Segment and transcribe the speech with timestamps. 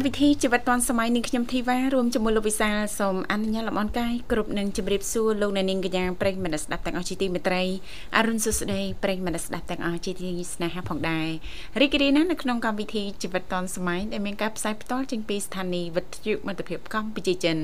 [0.00, 7.62] កម្មវិធីជីវិតឌွန်សម័យនឹងខ្ញុំធីវ៉ារួមជាមួយលោកវិសាលសូមអនុញ្ញាតលំអរកាយគ្រប់នឹងជម្រាបសួរលោកអ្នកនាងកញ្ញាប្រិយមិត្តស្ដាប់ទាំងអស់ជាទីមេត្រី
[8.16, 11.28] អរុនសុស្ដីប្រិយមិត្តស្ដាប់ទាំងអស់ជាទីស្នេហាផងដែរ
[11.80, 17.56] រីករាយណាស់នៅក្នុងកម្មវិធីជីវិតឌွန်សម័យដែលមានការផ្សាយផ្ទាល់ចេញពីស្ថានីយ៍វិទ្យុមិត្តភាពកម្ពុជាចិន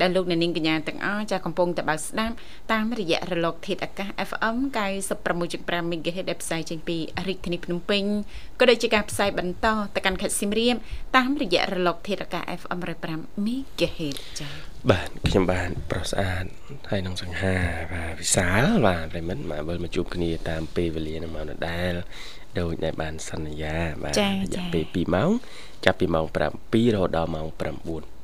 [0.00, 2.34] ដែលលោកអ្នកនាងកញ្ញាទាំងអស់ចាកំពុងតែបើកស្ដាប់
[2.72, 4.56] តាមរយៈរលក ធាតុអាកាស FM
[5.26, 6.96] 96.5 MHz ដែលផ្សាយចេញពី
[7.26, 8.04] រាជធានីភ្នំពេញ
[8.60, 10.76] ក៏ដូចជាការផ្សាយបន្តទៅកាន់ខេត្តសៀមរាប
[11.16, 14.52] តាមរយៈរលកធាតុអាកាស FM 105 MHz ចា៎
[14.90, 16.44] បាទខ្ញុំបានប្រុសស្អាត
[16.90, 17.56] ហើយនឹងសង្ហា
[17.94, 21.92] បាទវិសាលបាទប្រិមិត្តមកវិលមកជួបគ្នាតាមពេលវេលានឹងមកដដែល
[22.60, 24.22] ដោយដែលបានសន្យាបាទរ
[24.54, 25.30] យៈពេល2ម៉ោង
[25.84, 26.36] ចាប់ពីម៉ោង7
[26.94, 27.76] រហូតដល់ម៉ោង9ព្រឹក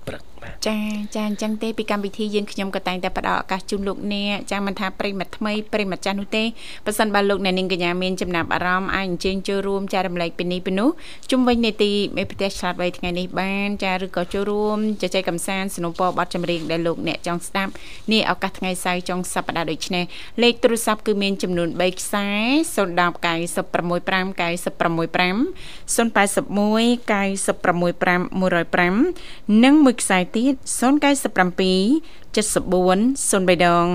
[0.09, 0.36] បាទ
[0.68, 0.78] ចា
[1.16, 6.44] ចាអញ្ចឹងទេពីកម្មវិធីយើងខ្ញុំក៏តែងតែផ្ដល់ឱកាសជូនលោកអ្នកចាមិនថាប្រិមត្តថ្មីប្រិមត្តចាស់នោះទេ
[6.86, 10.90] ប៉ះសិនបើលោកអ្នកនាងកញ្ញាមានចំណាប់អារម្មណ៍អាចអញ្ជើញចូលរួមចែករំលែកពីនេះពីនោះ
[11.32, 17.72] ជុំវិញនេតិមេផ្ទះឆ្លាតវៃថ្ងៃនេះបានចាឬក៏ចូលរួមជជែកកម្សាន្តสนុំពរបတ်ចម្រៀងដែលលោកអ្នកចង់ស្ដាប់
[18.12, 20.04] នេះឱកាសថ្ងៃសៅរ៍ចុងសប្ដាហ៍ដូចនេះ
[20.42, 22.28] លេខទូរស័ព្ទគឺមានចំនួន3ខ្សែ
[22.76, 25.02] 010 965 965
[25.96, 33.87] 081 965 105និងមួយខ្សែ ទៀត097 74 03ដង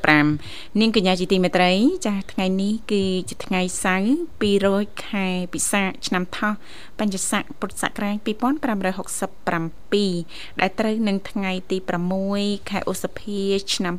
[0.00, 1.72] 55នាងកញ្ញាជាទីមេត្រី
[2.06, 4.10] ចាស់ថ្ងៃនេះគឺជាថ្ងៃសៅរ៍
[4.56, 6.52] 200ខែពិសាខឆ្នាំថោះ
[6.98, 8.26] បញ្ញស័កពុទ្ធសករាជ2567
[10.60, 11.78] ដែលត្រូវនឹងថ្ងៃទី
[12.22, 13.40] 6ខែឧសភា
[13.74, 13.94] ឆ្នាំ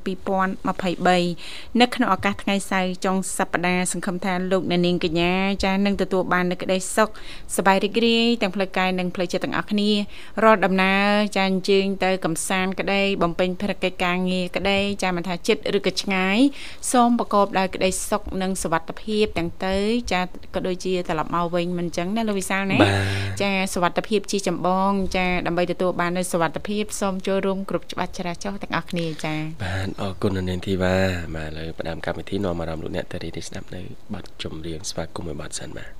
[1.08, 5.34] 2023នៅក្នុងឱកាសថ្ងៃសៅរ៍ចុងសប្តាហ៍សង្ឃឹមថាលោកអ្នកនាងកញ្ញា
[5.64, 7.10] ចានឹងទទួលបាននូវក្តីសុខ
[7.56, 9.90] សប្បាយរីករាយទាំងផ្លូវកាយនិងផ្លូវចិត្តទាំងអស់គ្នា
[10.44, 11.06] រាល់ដំណើរ
[11.36, 16.38] ចាអញ្ជើញទៅកំសាន្តក្តីបំពេញភារកិច្ចការងារក្តីចាមិនថាចិត្តឬក៏ឆ្ងាយ
[16.92, 19.76] សូមប្រកបដោយក្តីសុខនិងសុវត្ថិភាពទាំងទៅ
[20.14, 20.22] ចា
[20.56, 22.80] ក៏ដូចជាត្រឡប់មកវិញមិនអញ្ចឹងណាលោកវិសាលណា
[23.42, 30.96] ចាសុវត្ថិភាពជាចម្បង ចាដើម្បីទទួលបាននូវសុវត្ថិភាពសូមចូលរួមគ្រប់ច្បាប់ចរាចរណ៍ទាំងអស់គ្នាចាបាទអរគុណនាងធីវ៉ា
[31.36, 33.82] បាទឥឡូវផ្ដើមកម្មវិធីនាំអារម្មណ៍លោកអ្នកទៅរីនេះស្ដាប់នៅ
[34.14, 35.92] បទចម្រៀងស្វាគមន៍មួយបទសិនបាទ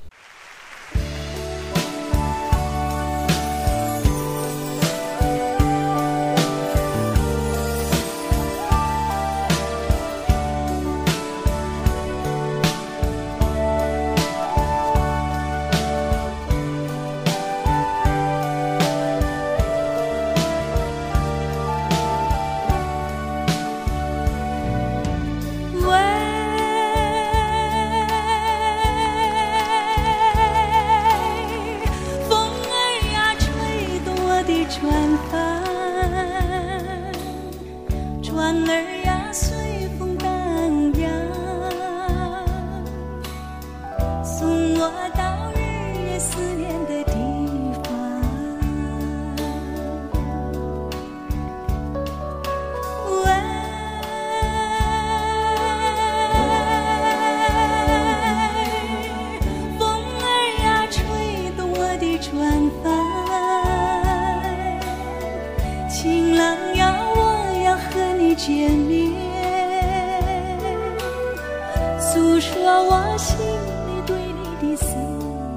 [72.14, 72.54] 诉说
[72.90, 74.86] 我心里对你的思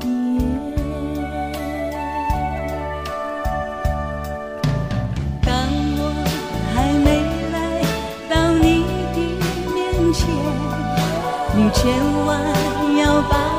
[0.06, 0.08] 念。
[5.42, 5.50] 当
[5.98, 6.00] 我
[6.72, 7.06] 还没
[7.50, 7.56] 来
[8.30, 8.84] 到你
[9.14, 9.18] 的
[9.74, 9.76] 面
[10.12, 10.22] 前
[11.56, 11.82] 你千
[12.24, 12.40] 万
[12.98, 13.53] 要把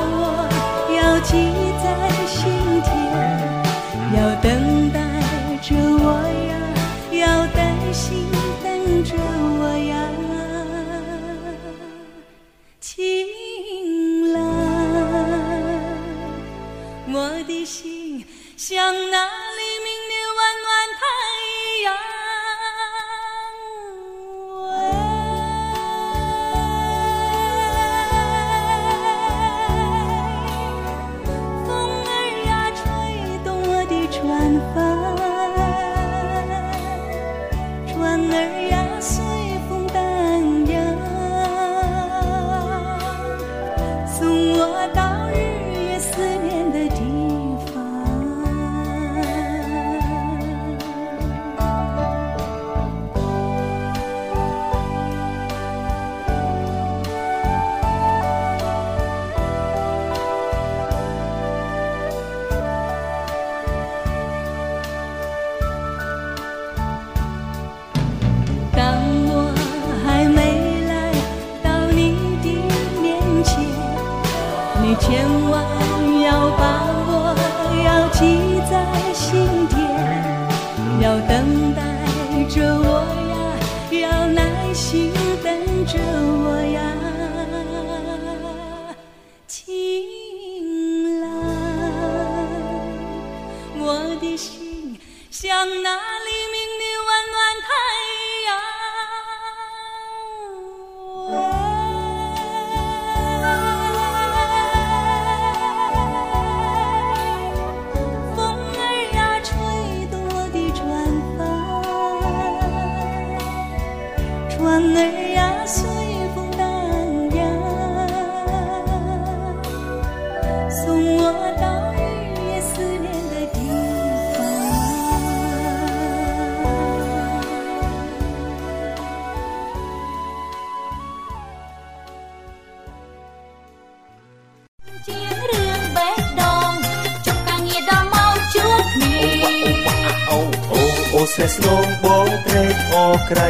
[141.35, 143.49] ស្នេហ៍ស្នងបងត្រេកអរក្រៃ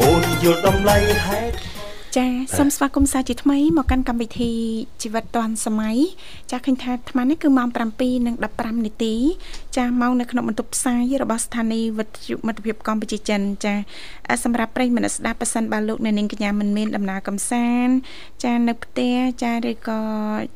[0.00, 1.56] អូនយល់តម្លៃហេតុ
[2.16, 2.26] ចា
[2.58, 4.52] សូមស្វាគមន៍សាជាថ្មីមកកាន់កម្មវិធី
[5.02, 5.96] ជីវិតឌွန်សម័យ
[6.50, 7.68] ចាឃើញថាអាត្មានេះគឺម៉ោង
[8.26, 9.14] 7:15នាទី
[9.76, 13.74] ចាម៉ោងនៅក្នុងបន្ទប់ផ្សាយរបស់ស្ថានីយ៍វិទ្យុមិត្តភាពកម្ពុជាចិនចា
[14.44, 17.94] សម្រាប់ប្រិយមិត្តស្ដាប់ប៉ះសិនបើលោកអ្នកនាងកញ្ញាមិនមានដំណើរកំសាន្ត
[18.44, 20.02] ចានៅផ្ទះចាឬក៏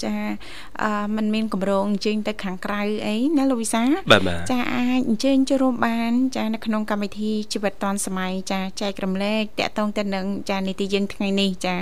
[0.04, 0.16] ចា
[1.16, 3.82] មិនមានកម្រងអញ្ជើញទៅខាងក្រៅអីណាលោកវិសា
[4.50, 11.74] ចាអាចអញ្ជើញចូលរួមបាន ចានៅក្នុងកម្មវិធីជីវិតឌွန်សម័យចាចែករំលែកតកតងទៅនឹងចានីតិយើងថ្ងៃនេះចា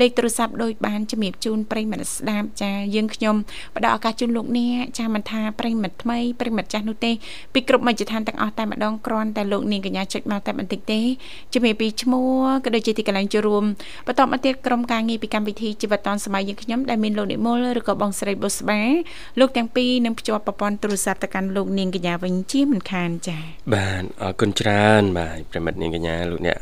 [0.00, 3.36] លេខទូរស័ព្ទដូចបានជំរាបជូនប្រិយមិត្តស្ដាប់ចាយើងខ្ញុំ
[3.76, 7.12] ផ្ដល់ឱកាសជូនលោកអ្នកចាមិនថាប្រិយមិត្តថ្មីប្រិយមិត្តចាស់នោះទេ
[7.52, 11.00] ពីគ្រប់មជ្ឈដ្ឋានទាំងអស់តែម្ដងគ្រាន់តែលោកនាងកញ្ញាចុចមកតែបន្តិចទេ
[11.54, 13.64] ជំរាបពីឈ្មោះក៏ដូចជាទីកន្លែងចូលរួម
[14.06, 18.80] បន្តមកទៀតក្រុមការងារពីកម្មវិធីជីវិតឌွန်សម័យយើងខ្ញុំដែលមានលោកនិមលឬក៏បងស្រីបុស្បា
[19.40, 23.44] លោកទាំងពីរនឹងភ្ជាប់ប្រព័ន្ធទូរស័ព្ទទៅកាន់លោកនាងកញ្ញាវិញជាមិនខានចា៎
[23.74, 26.58] បាទអរគុណច្រើនបាទប្រិមិត្តនាងកញ្ញាលោកអ្នក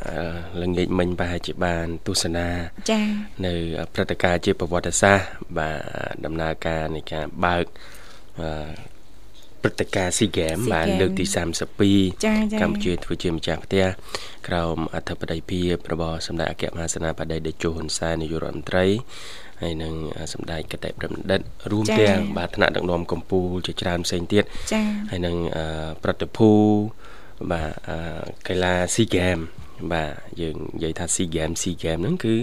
[0.61, 2.47] ល្ងាចមិញប្រហែលជាបានទស្សនា
[2.89, 3.05] ចា៎
[3.45, 3.53] នៅ
[3.93, 5.27] ព្រឹត្តិការណ៍ជាប្រវត្តិសាស្ត្រ
[5.57, 5.77] បាទ
[6.25, 7.65] ដំណើរការនៃការបើក
[9.61, 11.25] ព្រឹត្តិការណ៍ស៊ីហ្គេមបានលើកទី
[11.93, 13.85] 32កម្ពុជាធ្វើជាម្ចាស់ផ្ទះ
[14.47, 18.85] ក្រោមអធិបតីភាពរបស់សម្ដេចអគ្គមហាសេនាបតីតេជោហ៊ុនសែននាយករដ្ឋមន្ត្រី
[19.61, 19.93] ហើយនឹង
[20.33, 21.41] សម្ដេចកតេប្របណ្ឌិត
[21.71, 24.43] រួមទាំងបាទថ្នាក់ដឹកនាំកម្ពុជាជាច្រើនផ្សេងទៀត
[25.11, 25.35] ហើយនឹង
[26.03, 26.51] ប្រតិភូ
[27.51, 27.69] បាទ
[28.47, 29.37] កីឡាស៊ីហ្គេម
[29.91, 30.09] បាទ
[30.41, 32.35] យើងនិយាយថា SEA Games SEA Games ហ្នឹងគឺ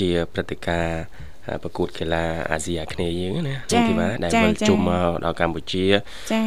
[0.00, 1.02] ជាព្រឹត្តិការណ៍
[1.62, 3.56] ប្រកួតកីឡាអាស៊ីអាគ្នេយ៍យើងណា
[3.88, 5.86] ទីបាទដែលវិលជុំមកដល់កម្ពុជា
[6.32, 6.42] ចា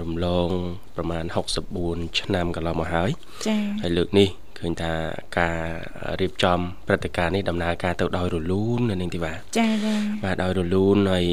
[0.00, 0.48] រំលង
[0.96, 1.24] ប្រមាណ
[1.72, 3.10] 64ឆ្នាំកន្លងមកហើយ
[3.46, 4.28] ចាហើយលើកនេះ
[4.58, 4.92] ឃើញថា
[5.38, 5.58] ការ
[6.20, 9.94] រៀបចំព្រឹត្តិការណ៍នេះដំណើរការទៅដោយរលូននៅនឹងទីបាទចាចា
[10.24, 11.26] បាទដោយរលូនហើយ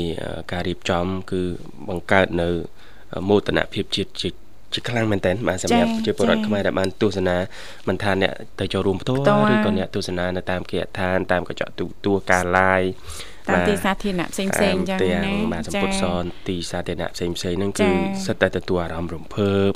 [0.51, 1.41] ការរៀបចំ គឺ
[1.89, 2.49] បង្កើតនៅ
[3.29, 4.37] មោទនភាពជាតិជាតិ
[4.73, 7.37] ជាខ្លាំងមែនតើបាទសម្រាប់ប្រជាពលរដ្ឋខ្មែរដែលបានទស្សនា
[7.87, 9.19] មិនថាអ្នកទៅចូលរួមផ្ទាល់
[9.53, 12.91] ឬក៏អ្នកទស្សនានៅតាមគេដ្ឋានតាមកញ្ចក់ទូទួលការ live
[13.49, 17.89] តាមទីសាធារណៈផ្សេងផ្សេងចឹងណាបាទសម្ពុតសនទីសាធារណៈផ្សេងផ្សេងហ្នឹងគឺ
[18.25, 19.69] សិតតែទទួលអារម្មណ៍រំភើប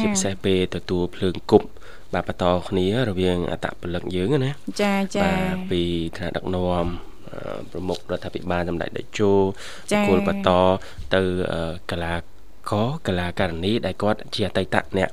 [0.00, 1.66] ជាពិសេសពេលទទួលភ្លើងគប់
[2.14, 4.50] បាទបន្តគ្នារវាងអតពលិកយើងណា
[4.82, 5.82] ចាចាបាទពី
[6.16, 6.86] ថ្នាក់ដឹកនាំ
[7.70, 9.32] ប្រមុខរដ្ឋាភិបាលសម្ដេចតេជោ
[10.08, 10.50] គោលបន្ត
[11.14, 11.20] ទៅ
[11.92, 12.14] កលា
[12.70, 15.10] ក៏កលាករនីដែលគាត់ជាអតីតអ្នក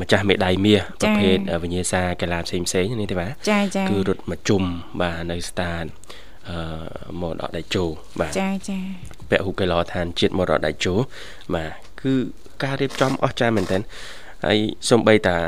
[0.00, 4.62] ម្ចាស់មេដាយមាសប្រភេទវិញ្ញាសាកីឡាផ្សេងផ្សេងនេះទេបាទចាចាគឺរត់មកជុំ
[5.00, 5.84] បាទនៅស្តាន
[6.48, 6.58] អឺ
[7.20, 7.84] មរតកដៃជោ
[8.20, 8.78] បាទចាចា
[9.30, 10.94] ពហុកីឡដ្ឋានជាតិមរតកដៃជោ
[11.54, 11.70] បាទ
[12.02, 12.12] គឺ
[12.62, 13.82] ការរៀបចំអស្ចារ្យមែនទែន
[14.46, 14.58] ហើយ
[14.90, 15.38] សំបីតា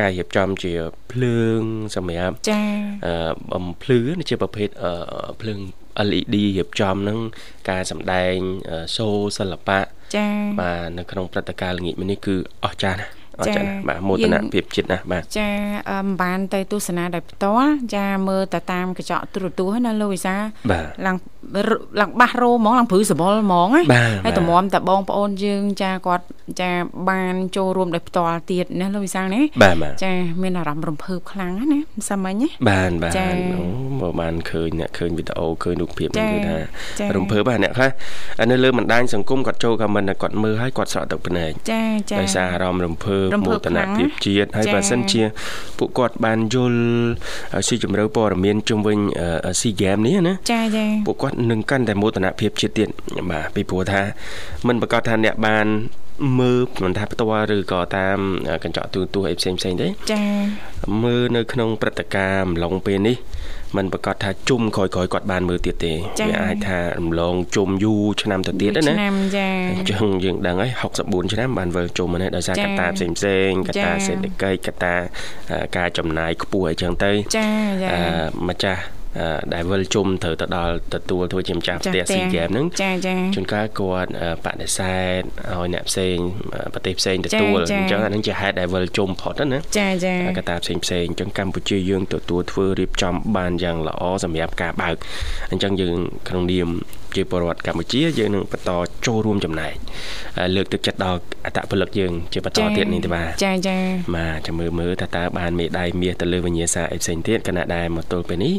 [0.00, 0.72] ការរៀបចំជា
[1.12, 1.60] ភ្លើង
[1.96, 2.62] សម្រាប់ចា
[3.06, 4.68] អឺបំភ្លឺជាប្រភេទ
[5.40, 5.60] ភ្លើង
[6.08, 7.18] LED រៀបចំនឹង
[7.70, 8.36] ការសម្ដែង
[8.96, 9.80] សូសិល្បៈ
[10.14, 10.30] ចា៎
[10.60, 15.50] បាទនៅក្នុងព្រឹត្តិការណ៍ល្ងាចនេះគឺអស្ចារ្យណាស់ អរចាបាទមោទនភាពចិត្តណាស់បាទចា
[16.02, 20.34] មិនបានទៅទស្សនាដោយផ្ទាល់ចាមើលទៅតាមកញ្ចក់ទូរទស្សន៍ណាលោកវិសា
[21.06, 21.16] ឡើង
[22.00, 26.24] ឡើងបាសរោហ្មងឡើងព្រឺសបល់ហ្មងណាហើយតម្រាំតែបងប្អូនយើងចាគាត់
[26.60, 26.70] ចា
[27.10, 29.40] បានចូលរួមដោយផ្ទាល់ទៀតណាលោកវិសាណា
[30.04, 30.12] ចា
[30.42, 33.64] មានអារម្មណ៍រំភើបខ្លាំងណាសាមញ្ញណាបានបាទអូ
[34.00, 36.56] មកបានឃើញអ្នកឃើញវីដេអូឃើញរូបភាពនេះគឺថា
[37.16, 37.90] រំភើបបាទអ្នកខ្លះ
[38.50, 45.22] នៅលើបណ្ដាញសង្គមគាត់ចូលខមមិនគាត់មើលហើយគាត់ស្រក់ទឹកភ្នែកចាចាដោយសារអារម្មណ៍រំភើបមោទនភាពជាតិហើយបើសិនជា
[45.78, 46.80] ពួកគាត់បានយល់
[47.66, 48.98] ស៊ីជម្រៅព័ត៌មានជុំវិញ
[49.60, 52.88] ស៊ីហ្គេមនេះណាចាចាពួកគាត់នឹងកាន់តែមោទនភាពជាតិទៀត
[53.30, 54.02] បាទពីព្រោះថា
[54.66, 55.66] មិនប្រកាសថាអ្នកបាន
[56.38, 58.18] មើលមិនថាផ្ទាល់ឬក៏តាម
[58.64, 60.24] កញ្ចក់ទូរទស្សន៍អីផ្សេងផ្សេងទេចា
[61.02, 63.16] មើលនៅក្នុងព្រឹត្តិការណ៍អំឡុងពេលនេះ
[63.76, 65.92] มันប្រកាសថាជុំក្រោយៗគាត់បានមើលទៀតទេ
[66.28, 70.70] វាអាចថារំលងជុំយូរឆ្នាំទៅទៀតណាឆ្នាំចាអញ្ចឹងយើងដឹងហើយ
[71.02, 74.94] 64ឆ្នាំបានវិលជុំហ្នឹងដោយសារកត្តាផ្សេងផ្សេងកត្តាសេដ្ឋកិច្ចកត្តា
[75.76, 77.48] ការចំណាយខ្ពស់អីចឹងទៅចា
[77.84, 77.98] ចា
[78.48, 78.82] ម្ចាស់
[79.54, 84.10] ដែលវិលជុំត្រូវទៅដល់ទទួលធ្វើជាម្ចាស់ផ្ទះស៊ីហ្គេមហ្នឹងចាចាជួនកាលគាត់
[84.44, 85.20] បដិសេធ
[85.52, 86.16] ឲ្យអ្នកផ្សេង
[86.74, 94.96] ប្រទេសផ្សេងទទួលអញ្ចឹងអានឹងជាហេតុដែលវិលជុំផុតណាចាចាកត្តាផ្សេងផ្សេងអញ្ចឹងកម្ពុជាយើងទទួលធ្វើរៀបចំបានយ៉ាងល្អសម្រាប់ការបើក
[95.50, 95.96] អញ្ចឹងយើង
[96.28, 96.68] ក្នុងនាម
[97.16, 98.70] ជាពលរដ្ឋកម្ពុជាយើងនឹងបន្ត
[99.06, 99.74] ចូលរួមចំណែក
[100.56, 103.76] លើកទឹកចិត្តដល់អត្តពលិកយើងជាបន្តទៀតនេះទេបាទចាចា
[104.16, 108.54] បាទចាំមើលមើលថាតើបានមេដាយមាសទៅលើវិញ្ញាសាអីផ្សេងទៀតគណៈដែលមកទល់ពេលនេះ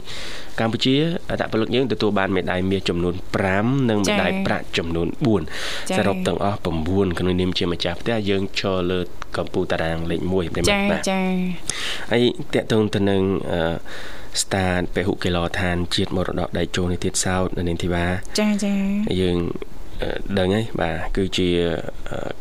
[0.60, 0.96] កម្ពុជា
[1.30, 3.14] អត្តពលិកយើងទទួលបានមេដាយមាសចំនួន
[3.52, 5.08] 5និងមេដាយប្រាក់ចំនួន
[5.52, 6.58] 4សរុបទាំងអស់
[6.88, 9.00] 9ក្នុងនាមជាម្ចាស់ផ្ទះយើងឈរលើ
[9.38, 11.22] កម្ពុជាតារាងលេខ1ប្រិមត្តបាទចា
[12.12, 13.22] ហើយតកតងទៅនឹង
[13.52, 13.60] អឺ
[14.42, 18.06] ស្តាតពហុកីឡដ្ឋានជាតិមរតកដៃជោនេះទៀតសោតនៅនាងធីវ៉ា
[18.39, 18.74] ចាចា
[19.22, 19.38] យើង
[20.38, 21.50] ដឹងហើយបាទគឺជា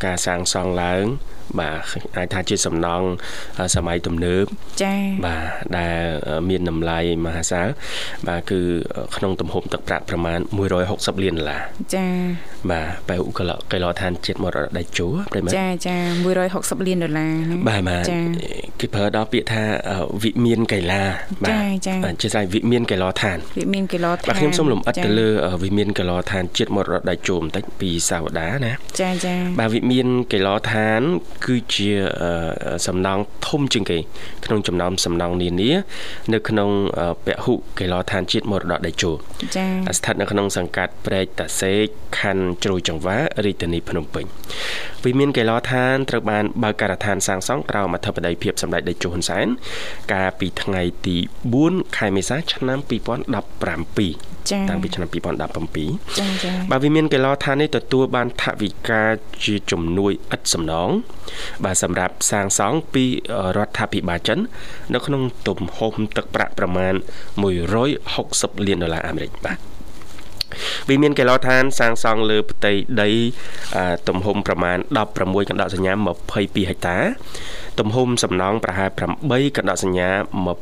[0.05, 1.05] ការសាងសង់ឡើង
[1.61, 1.79] បាទ
[2.17, 3.07] អាចថាជាសំណង់
[3.75, 4.45] សម័យទំនើប
[4.83, 5.43] ចា៎បាទ
[5.79, 5.97] ដែល
[6.49, 7.69] មានតម្លៃមហាសាល
[8.29, 8.61] បាទគឺ
[9.17, 10.39] ក្នុងទំហំទឹកប្រាក់ប្រមាណ
[10.81, 11.63] 160លានដុល្លារ
[11.95, 12.11] ចា៎
[12.71, 15.97] បាទបែឧកលកីឡដ្ឋានជាតិមរតកដៃជោប្រិមត្តចាចា
[16.43, 18.05] 160លានដុល្លារបាទបាទ
[18.81, 19.63] គេប្រើដល់ពាក្យថា
[20.23, 21.03] វិមានកីឡា
[21.45, 25.29] បាទចាចាជាស្រ័យវិមានកីឡដ្ឋានវិមានកីឡដ្ឋានបាទខ្ញុំសូមលំអិតទៅលើ
[25.63, 31.01] វិមានកីឡដ្ឋានជាតិមរតកដៃជោបន្តិចពីសាវតាណាចាចាបាទវិមានកីឡដ្ឋាន
[31.47, 31.91] គឺជា
[32.87, 33.99] សំណង់ធំជាងគេ
[34.45, 35.73] ក្នុងចំណោមសំណង់នានា
[36.33, 36.71] នៅក្នុង
[37.25, 39.13] ពហុកីឡដ្ឋានជាតិមរតកដៃជោ
[39.57, 41.85] ចា៎ស្ថិតនៅក្នុងសង្កាត់ព្រែកតាសេក
[42.19, 44.25] ខណ្ឌជ្រោយចង្វារាជធានីភ្នំពេញ
[45.05, 49.47] វិមានកីឡដ្ឋានត្រូវបានបើកការដ្ឋានសាងសង់ក្រោមអធិបតីភាពសម្ដេចតេជោហ៊ុនសែន
[50.13, 51.17] កាលពីថ្ងៃទី
[51.57, 54.34] 4ខែមេសាឆ្នាំ2017ចា៎
[54.71, 55.15] តាំងពីឆ្នាំ2017
[56.19, 59.03] ចា៎ចា៎បាទវាមានកីឡដ្ឋាននេះទទួលបានថវិកា
[59.45, 60.89] ជាជំនួយឥតសំណង
[61.65, 63.05] បាទសម្រាប់សាងសង់ពី
[63.57, 64.39] រដ្ឋាភិបាលចិន
[64.95, 66.95] នៅក្នុងទំហំទឹកប្រាក់ប្រមាណ
[67.81, 69.74] 160លានដុល្លារអាមេរិកបាទ
[70.89, 72.73] វាមានកីឡដ្ឋានសាងសង់លើផ្ទៃ
[73.03, 73.11] ដី
[74.09, 74.79] ទំហំប្រមាណ
[75.15, 75.93] 16កណ្ដោសញ្ញា
[76.33, 76.99] 22ហិកតា
[77.81, 78.91] ទំហំសំណង់ប្រហែល
[79.23, 80.09] 8កណ្ដោសញ្ញា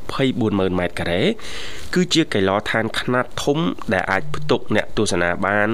[0.08, 1.22] 240,000ម៉ែត្រការ៉េ
[1.94, 3.58] គឺជាកីឡដ្ឋានខ្នាតធំ
[3.92, 5.68] ដែលអាចផ្ទុកអ្នកទស្សនាបាន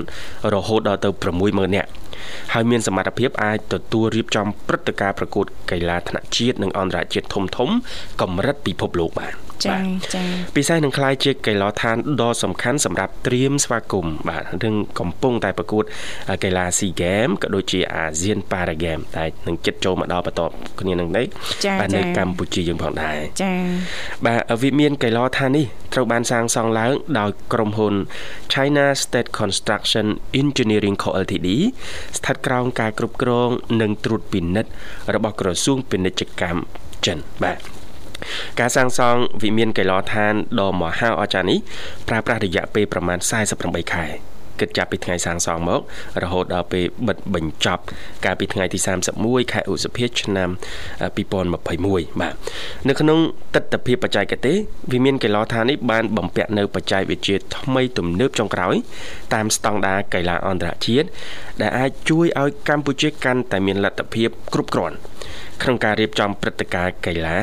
[0.55, 1.11] រហូតដល់ទៅ
[1.43, 1.91] 60000នាក់
[2.53, 7.69] ហើយមានសមត្ថភាពអាចទទួលរៀបចំព្រឹត្តិការណ៍ប្រកួតកីឡាថ្នាក់ជាតិនិងអន្តរជាតិធំធំ
[8.21, 9.81] កម្រិតពិភពលោកបាន ចា៎
[10.15, 15.85] ចា៎ពិសេសនឹងក្លាយជាកីឡដ្ឋានដ៏សំខាន់សម្រាប់ត្រៀមស្វាគមន៍បាទរឿងកំពុងតែប្រកួត
[16.45, 20.41] កីឡា SEA Games ក៏ដូចជា ASEAN Para Games តែនឹងចិត្តចូលមកដល់បន្ត
[20.81, 21.27] គ្នានឹងនេះ
[21.81, 23.59] បាទនៅកម្ពុជាយើងផងដែរចា៎
[24.27, 27.95] បាទវិមានកីឡដ្ឋាននេះត្រូវបានសាងសង់ឡើងដោយក្រុមហ៊ុន
[28.53, 30.07] China State Construction
[30.41, 31.49] Engineering Co Ltd
[32.17, 33.50] ស្ថិតក្រោមការគ្រប់គ្រង
[33.81, 34.71] និងត្រួតពិនិត្យ
[35.15, 36.61] របស់ក្រសួងពាណិជ្ជកម្ម
[37.07, 37.78] ចិនបាទ
[38.61, 41.59] ការសាងសង់វិមានកីឡដ្ឋានដ៏មហោអស្ចារ្យនេះ
[42.09, 43.19] ប្រើប្រាស់រយៈពេលប្រមាណ
[43.57, 44.07] 48ខែ
[44.61, 45.81] គិតចាប់ពីថ្ងៃសាងសង់មក
[46.23, 47.83] រហូតដល់ពេលបិទបញ្ចប់
[48.25, 48.79] កាលពីថ្ងៃទី
[49.17, 50.51] 31ខែឧសភាឆ្នាំ
[51.17, 52.35] 2021បាទ
[52.89, 53.19] នៅក្នុង
[53.55, 54.57] ទស្សនវិជ្ជាបច្ចេកទេស
[54.93, 58.75] វិមានកីឡដ្ឋាននេះបានបំពាក់នៅបច្ចេកវិទ្យាថ្មីទំនើបចុងក្រោយ
[59.35, 61.09] តាមស្តង់ដារកីឡាអន្តរជាតិ
[61.61, 64.97] ដែលអាចជួយឲ្យកម្ពុជាកាន់តែមានលទ្ធភាពគ្រប់គ្រាន់
[65.62, 67.38] ក្នុងការរៀបចំព្រឹត្តិការណ៍កីឡា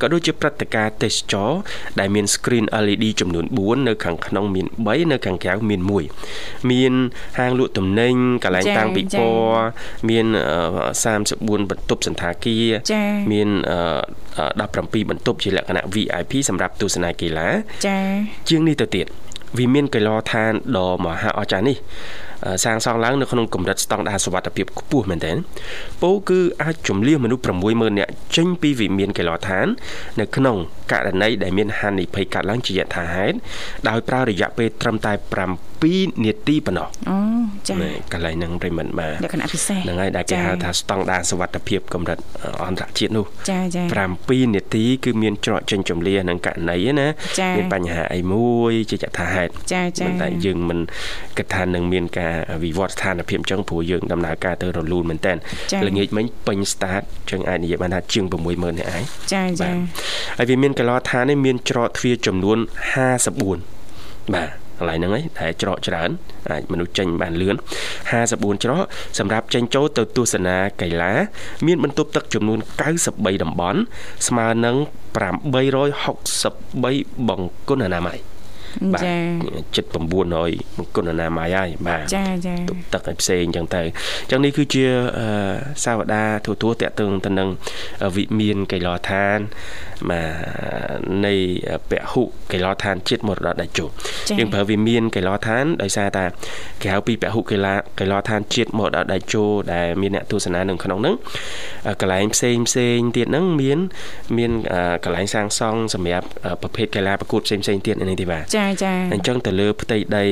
[0.00, 1.50] ក៏ដូចជាព្រឹត្តិការណ៍ទេសចរ
[1.98, 5.80] ដែលមាន screen LED ចំនួន4នៅខាងក្នុងមាន3នៅខាងក្រៅមាន
[6.26, 6.92] 1មាន
[7.38, 9.68] ហាងលក់ទំនិញកន្លែងតាំងពិព័រណ៍
[10.08, 10.26] មាន
[11.02, 12.66] 34បន្ទប់សន្តាគារ
[13.32, 13.48] មាន
[14.48, 17.48] 17បន្ទប់ជាលក្ខណៈ VIP សម្រាប់ទស្សនាកីឡា
[17.86, 19.06] ចា៎ជាងនេះទៅទៀត
[19.58, 21.76] វាមានកីឡដ្ឋានដ៏មហាអស្ចារ្យនេះ
[22.64, 25.36] សាងសង់ឡើងនៅក្នុងកម្រិតស្តង់ដារសុវត្ថិភាពខ្ពស់មែនទែន
[26.02, 29.66] ពោគឺអាចជំលៀសមនុស្ស60000នាក់ចេញពីវិមានកីឡដ្ឋាន
[30.20, 30.56] នៅក្នុង
[30.92, 33.36] ករណីដែលមានហានិភ័យកើតឡើងជាយថាហេតុ
[33.88, 35.12] ដោយប្រើរយៈពេលត្រឹមតែ
[35.68, 37.18] 7នាទីប៉ុណ្ណោះអូ
[37.68, 42.18] ចា៎កន្លែងហ្នឹងប្រិមិត្តបាទលក្ខណៈពិសេសហ្នឹងហើយដែលគេហៅថាស្តង់ដារសុវត្ថិភាពកម្រិត
[42.64, 43.82] អន្តរជាតិនោះចាចា
[44.18, 47.06] 7នាទីគឺមានច្រកចេញចម្លៀសនឹងករណីណា
[47.56, 50.78] មានបញ្ហាអីមួយជាយថាហេតុចាចាតែយើងមិន
[51.36, 52.27] គិតថានឹងមានការ
[52.64, 55.32] វិវត្តស្ថានភាពអញ្ចឹងព្រោះយើងដំណើរការទៅរលូនមែនតើ
[55.88, 59.02] ល្ងាចមិញពេញ start ចឹងអាចនិយាយបានថាជាង60000នាក់ឯង
[59.34, 59.70] ចាចា
[60.38, 62.58] ហើយវាមានកន្លោឋាននេះមានច្រកទ្វារចំនួន
[63.44, 66.10] 54បាទកន្លែងហ្នឹងឯងតែច្រកច្រើន
[66.50, 67.56] អាចមនុស្សចេញបានលឿន
[68.08, 68.82] 54ច្រក
[69.18, 71.12] សម្រាប់ចេញចូលទៅទស្សនាកីឡា
[71.66, 72.58] មានបន្ទប់ទឹកចំនួន
[73.00, 73.80] 93តំបន់
[74.28, 74.76] ស្មើនឹង
[75.16, 78.18] 863បង្គន់អនាម័យ
[78.94, 79.04] បាទ
[79.76, 84.84] ចិត្ត900មង្គលអនាម័យហើយបាទចាចាទុកទឹកឲ្យផ្សេងអញ្ចឹងទៅអញ្ចឹងនេះគឺជា
[85.84, 87.48] សាវតាទូទួតកតឹងទៅនឹង
[88.16, 89.38] វិមានកីឡដ្ឋាន
[90.10, 91.34] បាទនៃ
[91.90, 92.22] ពហុ
[92.52, 93.86] កីឡដ្ឋានជាតិមរតកដៃជោ
[94.38, 96.24] យើងប្រើវិមានកីឡដ្ឋានដោយសារតែ
[96.82, 101.14] គេហៅពីពហុកីឡាកីឡដ្ឋានជាតិមរតកដៃជោដែលមានអ្នកទស្សនានៅក្នុងហ្នឹង
[102.00, 103.78] កន្លែងផ្សេងផ្សេងទៀតហ្នឹងមាន
[104.38, 104.50] មាន
[105.04, 106.26] កន្លែងសាងសង់សម្រាប់
[106.62, 110.24] ប្រភេទកីឡាប្រកួតផ្សេងផ្សេងទៀតនេះទេបាទចាចាអញ្ចឹងទៅលើផ្ទៃដី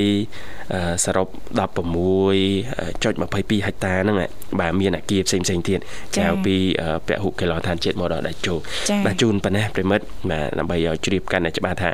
[1.04, 1.28] សរុប
[1.58, 4.16] 16.22ហិកតាហ្នឹង
[4.60, 5.78] បាទមានអាគារផ្សេងផ្សេងទៀត
[6.16, 6.56] ក្រៅពី
[7.06, 8.54] ពហុកីឡដ្ឋានជាតិមរតកដៃជោ
[9.06, 11.92] បាទជូនប៉ុណ្ណេះប្រិមិត្តបាទដើម្បីឲ្យជ្រាបកាន់តែច្បាស់ថា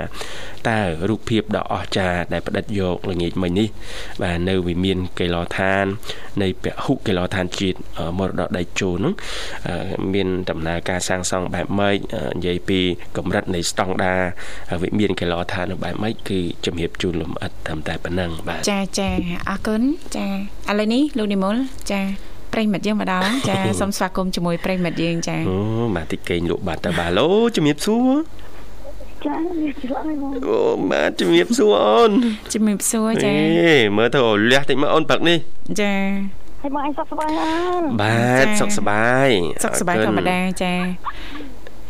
[0.68, 3.68] តើរូបភាពដ៏អស្ចារ្យដែលផ្ដិតយកល្ងាចមិញនេះ
[4.22, 5.84] បាទនៅវិមានកីឡដ្ឋាន
[6.42, 7.78] នៃពហុកីឡដ្ឋានជាតិ
[8.18, 9.14] មរតកដៃជោហ្នឹង
[10.12, 11.96] មានដំណើរការសាងសង់បែបម៉េច
[12.36, 12.80] និយាយពី
[13.16, 14.20] កម្រិតនៃស្តង់ដារ
[14.82, 19.08] វិមានកីឡដ្ឋាននៅបែបម៉េចគឺជំរាបជូនលម្អិតត្រឹមតែប៉ុណ្ណឹងបាទចាចា
[19.48, 19.82] អរគុណ
[20.16, 20.26] ចា
[20.70, 21.56] ឥឡូវនេះលោកនិមល
[21.92, 22.00] ចា
[22.52, 25.58] ប្រិមិត្តយើងមកដល់ចាសូមស្វាគមន៍ជាមួយប្រិមិត្តយើងចាអូ
[25.96, 28.10] បាទតិចកេងលក់បាត់តើបាទឡូជំរាបសួរ
[29.24, 30.60] ចាជំរាបសួរអូ
[30.90, 32.10] បាទជំរាបសួរអូន
[32.52, 35.38] ជំរាបសួរចាអេមើលទៅលះតិចមកអូនព្រឹកនេះ
[35.80, 35.94] ចា
[36.62, 37.50] ហើយមកអញសុខសប្បាយអើ
[38.02, 39.28] បាទសុខសប្បាយ
[39.64, 40.74] សុខសប្បាយធម្មតាចា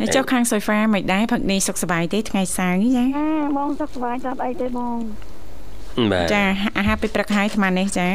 [0.03, 3.05] ហើយចុះខាងសុយហ្វាមិនដែរផឹកនេះសុខសប្បាយទេថ្ងៃសៅរ៍ចា
[3.57, 4.97] បងសុខសប្បាយចាប់អីទេបង
[6.13, 6.45] បាទចា
[6.79, 8.09] អាហារពេលព្រឹកហើយអាត្មានេះចា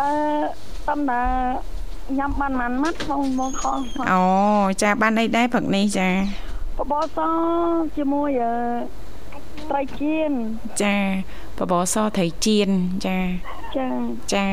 [0.00, 0.10] អឺ
[0.88, 1.22] តំណា
[2.18, 3.78] ញ៉ាំបានប៉ុន្មានម៉ាត់បងមកខំ
[4.12, 4.22] អូ
[4.82, 6.08] ចាបានអីដែរព្រឹកនេះចា
[6.78, 7.18] បបរស
[7.96, 8.54] ជាមួយអឺ
[9.70, 10.32] ត្រីចៀន
[10.82, 10.96] ចា
[11.58, 12.70] បបរសត្រីចៀន
[13.06, 13.18] ចា
[13.76, 13.88] ចា
[14.34, 14.46] ចា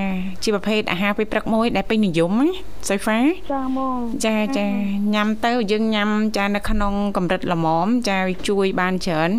[0.44, 2.50] ជាប្រភេទអាហារពេលព្រឹកមួយ ដែលពេញនិយមណា
[2.90, 3.20] សុយហ្វា
[3.52, 4.68] ចាហ្មងចាចា
[5.14, 9.30] ញ៉ាំទៅយើងញ៉ាំចានៅក្នុងកម្រិតល្មមចាវាជួយបានច្រើន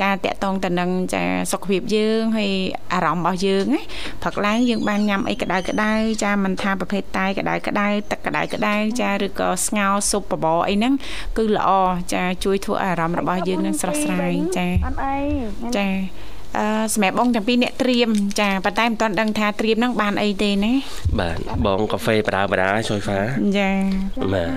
[0.00, 2.52] ចាតកតងទៅនឹងចាសុខភាពយើងហើយ
[2.92, 3.80] អារម្មណ៍របស់យើងណា
[4.22, 5.92] ព្រឹកឡើងយើងបានញ៉ាំអីក្តៅក្តៅ
[6.24, 10.94] ចាមិនថាប្រភេទតែក្តៅក្តៅទឹកក្តៅក្តៅចាឬក៏ស្ងោរស៊ុបបបរអីហ្នឹង
[11.38, 11.70] គឺល្អ
[12.12, 15.18] ចាជួយធ្វើអារម្មណ៍របស់យើងនឹងស្រស់ស្រាយចាអត់អី
[15.76, 16.29] ចាអឺ
[16.94, 18.08] សម្រាប់បងទាំងពីរអ្នកត្រៀម
[18.40, 20.72] ចាប៉ុន្តែមិនទាន់ដឹងថាត្រៀមហ្នឹងបានអីទេណា
[21.18, 23.20] បាទបងកាហ្វេបដាបដាសុយហ្វា
[23.58, 23.70] ចា
[24.34, 24.50] បាទ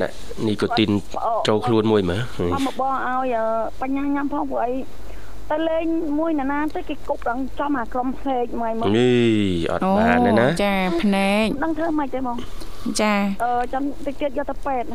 [0.00, 0.08] ណា
[0.46, 0.90] នីកូទីន
[1.48, 2.22] ចូលខ្លួនមួយមើល
[2.66, 3.36] មកបងឲ្យ
[3.80, 4.72] បញ្ញាញ៉ាំផងព្រោះអី
[5.50, 5.86] ទៅលេង
[6.18, 12.36] មួយណានាទៅគេគប់ដល់ចំអាក្រុមភ្នែកមួយមកនេះអត់បានទេណាចាភ្នែកដឹងធ្វើម៉េចទេបង
[13.00, 14.88] ចាអឺចាំតិចទៀតយកទៅពេទ្យ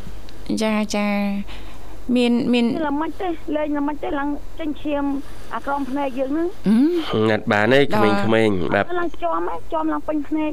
[0.64, 1.08] ចាចា
[2.16, 5.04] មានមានល្មិចទេលេងល្មិចទេឡើងចេញឈាម
[5.56, 6.48] អាក្រមភ្នែកយើងហ្នឹង
[7.30, 10.52] ងាត់បានទេក្មេងៗបាទឡើងចំហ៎ចំឡើងពេញភ្នែក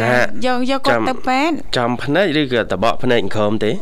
[0.00, 3.74] ចាយកយកគាត់ទៅពេទ្យចំភ្នែកឬក៏តបកភ្នែកក្រមទេយ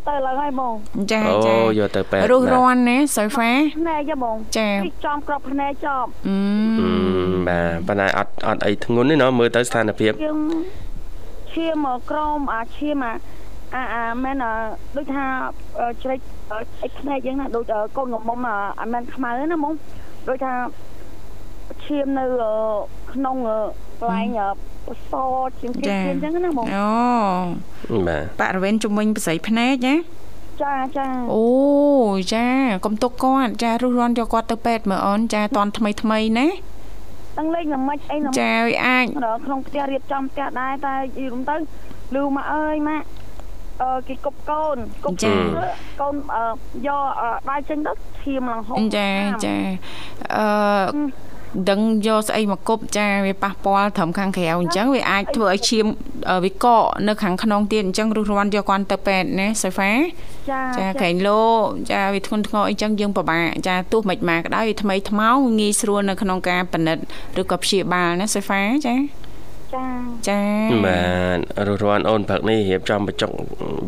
[0.00, 0.74] កទៅឡើងហើយបង
[1.12, 4.68] ចាចាអូយកទៅពេទ្យរុះរាន់ណាសុយហ្វាភ្នែកទេបងចា
[5.06, 6.92] ចំក្របភ្នែកចប់អឺ
[7.48, 10.12] បាទប៉ុន្តែអត់អត់អីធ្ងន់ទេណមើលទៅស្ថានភាព
[11.52, 13.12] ឈាមក្រមអាឈាមអា
[13.74, 14.36] អាអាមែន
[14.96, 15.24] ដូចថា
[16.02, 16.20] ជ្រែក
[16.82, 18.38] អិចភ្នែកយើងណាដូចកូនងមុំ
[18.80, 19.72] អាមែនខ្មៅណាហ្មង
[20.28, 20.54] ដូចថា
[21.84, 22.24] ឈាមនៅ
[23.12, 23.36] ក្នុង
[24.00, 24.28] កន្លែង
[25.10, 25.14] ស
[25.60, 29.96] ជាងគេអញ្ចឹងណាហ្មងអូបាទបរិវេណជំនាញបស័យភ្នែកណា
[30.62, 31.46] ចាចាអូ
[32.34, 32.46] ចា
[32.84, 36.46] កុំទុកគាត់ចារុះរាន់យកគាត់ទៅពេទ្យមើលអូនចាតន់ថ្មីថ្មីណា
[37.38, 38.52] ទាំងលេងល្មិចអីចា
[38.86, 39.06] អាច
[39.46, 41.56] ក្នុងផ្ទះរៀបចំផ្ទះដែរតែយីរុំទៅ
[42.14, 43.21] លឺមកអើយម៉ាក់អឺ
[44.08, 45.16] គេគប់កូនគប់
[46.00, 46.14] កូន
[46.86, 47.04] យក
[47.50, 47.92] ដៃចេញទៅ
[48.22, 49.08] ឈាមឡើងហូរចា
[49.44, 49.56] ចា
[50.36, 51.32] អឺ
[51.70, 55.86] ដឹងយកស្អីមកគប់ចាវាប៉ះពាល់ត្រឹមខាងក្រៅអញ្ចឹងវាអាចធ្វើឲ្យឈាម
[56.44, 59.92] វាកកនៅខាងក្នុងទៀតអញ្ចឹងរុះរាន់យកគាត់ទៅពេទ្យណាសូហ្វា
[60.50, 61.42] ចាចាក្រែងលោ
[61.90, 67.02] ចាវាធ្ងន់ធ្ងរអីចឹងយើងពិបាកចាទោះមិនមកក៏ដោយវាថ្មីថ្មោងងាយស្រួលនៅក្នុងការពិនិត្យ
[67.40, 68.94] ឬក៏ព្យាបាលណាសូហ្វាចា
[69.74, 69.86] ចា
[70.28, 70.40] ចា
[70.86, 71.00] បា
[71.36, 73.30] ទរស់រាន់អូនព្រឹកនេះរៀបចំបញ្ចុក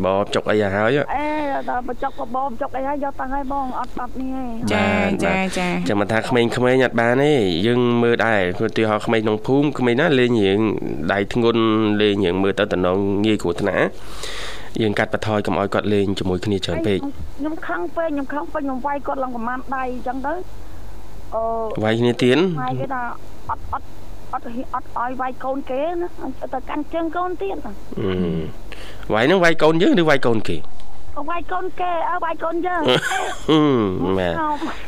[0.05, 1.27] បបចុកអីហើយអេ
[1.69, 4.87] ដល់បញ្ចុកបបចុកអីហើយយកតាំងហើយបងអត់អត់នេះទេចា
[5.25, 6.49] ចាចាចាំមិនថាក្មេងៗ
[6.85, 7.33] អត់បានទេ
[7.67, 10.61] យើងមើលដែរព្រោះទីហោក្មេងក្នុងភូមិក្មេងណាលេងរៀង
[11.13, 11.63] ដៃធ្ងន់
[12.01, 13.87] លេងរៀងមើលទៅតំណងងាយគ្រោះថ្នាក់
[14.83, 20.35] យើងកាត់បន្ថយកុំឲ្យគាត់លេងជាមួយគ្នាច្រើនពេកខ្ញុំខឹងពេកខ្ញុំខឹងពេកខ្ញុំវាយគាត់ឡើងប្រមាណដៃអញ្ចឹងទៅ
[21.35, 21.45] អឺ
[21.85, 23.03] វាយគ្នាទៀតវាយគេថា
[23.51, 23.87] អត់អត់
[24.35, 26.09] អត់អត់ឲ្យវាយកូនគេណា
[26.55, 27.57] ទៅកាន់ជើងកូនទៀត
[29.13, 30.59] វាយនឹងវាយកូនយើងឬវាយកូនគេ
[31.31, 32.83] វាយកូនគេអើវាយកូនយើង
[33.49, 33.59] ហឹ
[34.07, 34.35] មបាទ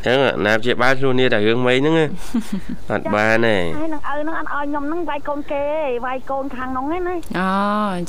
[0.05, 1.95] អញ្ចឹងណាព្យាបាលខ្លួននេះតែរឿងមិនហ្នឹង
[2.91, 5.65] អត់បានទេហើយនឹងឪហ្នឹងអត់ឲ្យខ្ញុំហ្នឹងវាយកូនគេ
[6.07, 7.51] វាយកូនខាងហ្នឹងឯណាអូ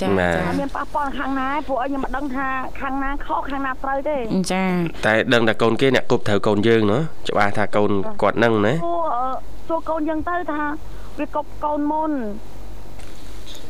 [0.02, 2.47] ចាបាទចាអត់មានប៉ះពាល់ខាងណាព្រោះឲ្យខ្ញុំមិនដឹងថា
[2.82, 4.17] ខាងណាខុសខាងណាត្រូវទេ
[4.52, 4.63] ចា
[5.06, 9.28] តែដឹងតែកូនគេអ្នកគប់ត្រូវកូនយើងណោះច្បាស់ថាកូនគាត់ហ្នឹងណាសួរអឺ
[9.67, 10.62] សួរកូនយើងទៅថា
[11.19, 12.12] វាកប់កូនមុន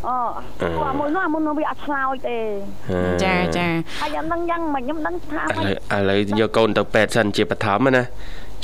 [0.07, 0.15] អឺ
[0.61, 2.37] គាត់មួយនោះអាមុននោះវាអត់ឆ្លើយទេ
[3.23, 3.67] ចាចា
[4.01, 8.03] ហើយយ៉ាងហ្នឹងយ៉ាងមិនខ្ញុំដឹងថាឥម៉េចឡូវឥឡូវយកកូនទៅពេទ្យសិនជាបឋមណា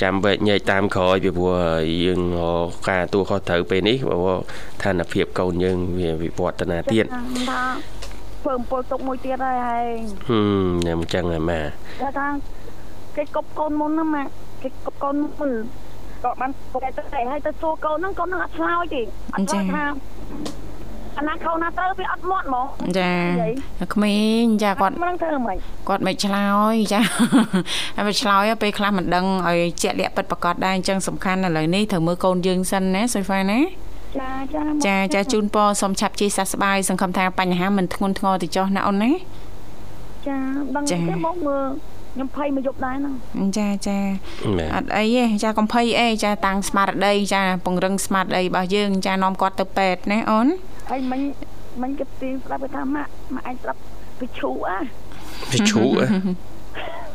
[0.01, 1.55] ចាំវែកញែកតាមក្រោយពីព្រោះ
[2.05, 2.21] យើង
[2.89, 4.37] ការទួខុសត្រូវពេលនេះព្រោះ
[4.83, 7.05] ឋានភាពកូនយើងវាវិវត្តនាទៀត
[7.49, 7.63] ថា
[8.41, 9.87] ធ្វើអំពើទុកមួយទៀតហើយហើយ
[10.29, 11.61] ហឹមញ៉ាំអញ្ចឹងហ៎ម៉ា
[12.01, 12.27] គេថា
[13.15, 14.23] គេកប់កូនមុនហ្នឹងម៉ា
[14.63, 15.51] គេកប់កូនមុន
[16.23, 16.51] ក៏បាន
[16.83, 19.01] តែទៅហើយទៅសួរកូនហ្នឹងកូនហ្នឹងអត់ឆ្លើយទេ
[19.35, 19.83] អត់ឆ្លើយថា
[21.17, 22.67] អាណាខោណាត្រូវវាអត់មាត់ហ្មង
[22.99, 23.11] ចា
[23.93, 25.57] ក្មេងចាគាត់មិនដឹងធ្វើម៉េច
[25.89, 27.01] គាត់មិនឆ្លើយចា
[27.95, 33.59] ហើយវាឆ្លើយទៅពេលខ្លះមិនដឹងឲ្យជាក់លាក់ពិតប្រកបដែរអញ្ចឹងសំខាន់ឥឡូវនេះត្រូវមើលកូនយើងសិនណាសុយហ្វាណា
[34.19, 39.11] ចាចាចាចាជូនពរសូមឆាប់ជាសះស្បើយសង្ឃឹមថាបញ្ហាមិនធ្ងន់ធ្ងរទៅចុះណាអូនណា
[40.27, 40.37] ចា
[40.75, 41.65] ដឹងចាទេមកមើល
[42.13, 43.15] ខ្ញុំភ័យមកយប់ដែរហ្នឹង
[43.57, 43.97] ចាចា
[44.57, 50.47] ម៉ាអត់អីទេចាកំភៃអីចាតាំងស្មារតីចាពង្រឹងស្មារតីរបស់យើង ចានាំគាត់ទៅពេទ្យណាអូន
[50.89, 51.21] ហើយមិញ
[51.81, 53.79] មិញគេទីស្ដាប់គេថាម៉ាក់ម៉ាក់ឯងស្ដាប់
[54.21, 54.77] វិឈូអា
[55.51, 56.07] វាជ្រូកហ៎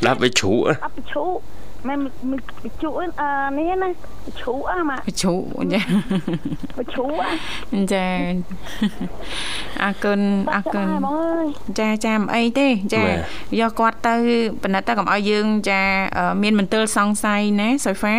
[0.06, 1.24] ដាក់វាជ្រូកហ៎ស្ដាប់វិឈូ
[1.87, 1.99] មិន
[2.64, 3.07] វិឈូអឺ
[3.59, 3.88] នេះណា
[4.27, 5.25] វិឈូអាម៉ាក់វិជ្ជ
[5.73, 5.81] ចា
[6.79, 8.07] វិឈូអាចា
[9.83, 10.21] អរគុណ
[10.55, 11.47] អរគុណបងអើយ
[11.81, 13.05] ចាចាមិនអីទេ ចា
[13.61, 14.14] យកគាត់ទៅ
[14.62, 15.81] បណិតទៅកុំឲ្យយើង ចា
[16.19, 18.17] អឺមានមន្ទិលសង្ស័យណាសុយហ្វា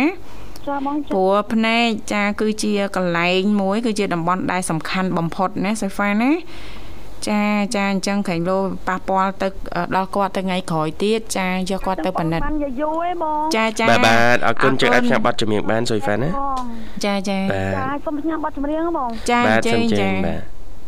[0.66, 6.30] ចាបងចាព្រោះភ្នែកចា គឺជាកន្លែងមួយ គឺជាតំបន់ដែលសំខាន់បំផុតណាសុយហ្វាណា
[7.28, 7.42] ចា
[7.74, 9.48] ចាអញ្ចឹងក្រែងលោប៉ះពាល់ទៅ
[9.96, 16.62] ដល់គាត់ទៅថ្ងៃក្រោយទៀតចាយកគាត់ទៅបណិតបានយូរឯងបងចាចាបាទបាទអរគុណជើងឲ្យផ្សាយប័ណ្ណចម្រៀងបានសុយហ្វាណាបង
[17.04, 20.40] ចាចាបាទចាសូមផ្ញើប័ណ្ណចម្រៀងបងចាបាទជើសូមងជើចាងបាទ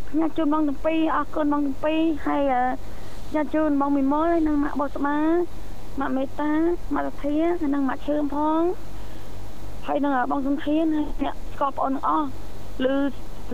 [0.09, 2.41] ផ្ញើជូនបងទាំងពីរអរគុណបងទាំងពីរហើយ
[3.29, 5.17] ផ្ញើជូនបងមីមុលនិងម៉ាក់បុស្បា
[5.99, 6.51] ម៉ាក់មេតា
[6.93, 8.61] ម៉ាក់ធាហើយនិងម៉ាក់ឈឿមផង
[9.87, 12.27] ហើយនឹងបងសុនធានហើយអ្នកស្គាល់បងទាំងអស់
[12.93, 12.95] ឬ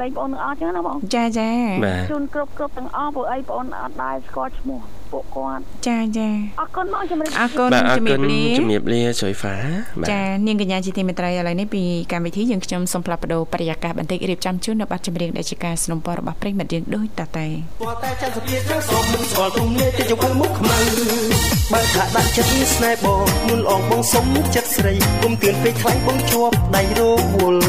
[0.01, 1.51] លេងបងទាំងអស់ចឹងណាបង ចាចា
[1.85, 4.81] បាទ ជូនគ្រប់គ្រប់ទាំងអស់ព្រោះអីបងអត់ដែរស្គាល់ឈ្មោះ
[5.13, 6.29] ពួកគាត់ ចាចា
[6.61, 9.57] អរគុណបងជំរាប អរគុណ បាទអរ ជំ គុ រា ណ បលា ជំរាបលាសុយហ្វា
[10.01, 17.47] បាទ ចានាងកញ្ញាជាទីមេត្រីឥឡូវនេះពីកម្មវិធីយើងខ្ញុំសូមផ្លាប់បដោបរិយាកាសបន្តិចរៀបចំជូននៅប័ណ្ណចម្រៀងដែលជាការสนับสนุนរបស់ប្រិយមិត្តយើងដូចតទៅ
[17.81, 20.79] ព្រោះតែចាំសភាត្រូវស្អប់មិនស្គាល់ទុំលេទៅជុំមុខខ្មៅ
[21.73, 27.01] បើថាដាក់ចិត្តស្នេហ៍បងមុនអងបងសុំចិត្តស្រីគុំទឿនពេកខ្លាំងបងជាប់ដៃរ
[27.35, 27.61] វល់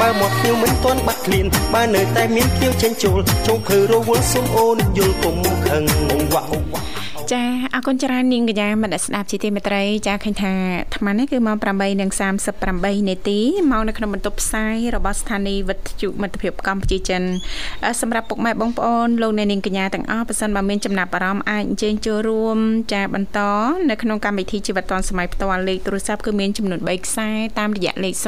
[0.00, 5.36] បើមាត់ខ្ញុំមិនទាន់បាត់ឃ្លានបើនៅតែមានភ្នៀវចេញចូលចុងភើរវល់សុំអូនយល់គុំ
[5.66, 6.89] ខឹងអងវាក់អងវាក់
[7.32, 10.52] ចាអរគុណច្រើននាងកញ្ញាមនស្ដាប់ជាទីមេត្រីចាឃើញថា
[10.90, 11.56] អាត្មានេះគឺម៉ោង
[12.32, 13.38] 8:38នាទី
[13.70, 17.22] មកនៅក្នុងបន្ទប់ផ្សាយរបស់ស្ថានីយ៍វិទ្យុមិត្តភាពកម្ពុជាចិន
[17.84, 22.58] អឺសម្រាប់ពុកម៉ែបងប្អូនលោកអ្នកនាងកញ្ញាទាំងអស់ប៉ះសិនបើមានចំណាប់អារម្មណ៍អាចអញ្ជើញចូលរួម
[22.92, 23.38] ចាបន្ត
[23.90, 28.24] នៅក្នុងកម្មវិធីជីវិតឌွန်សម័យផ្ទាល់លេខទូរស័ព្ទគឺមានចំនួន3ខ្សែតាមរយៈលេខ010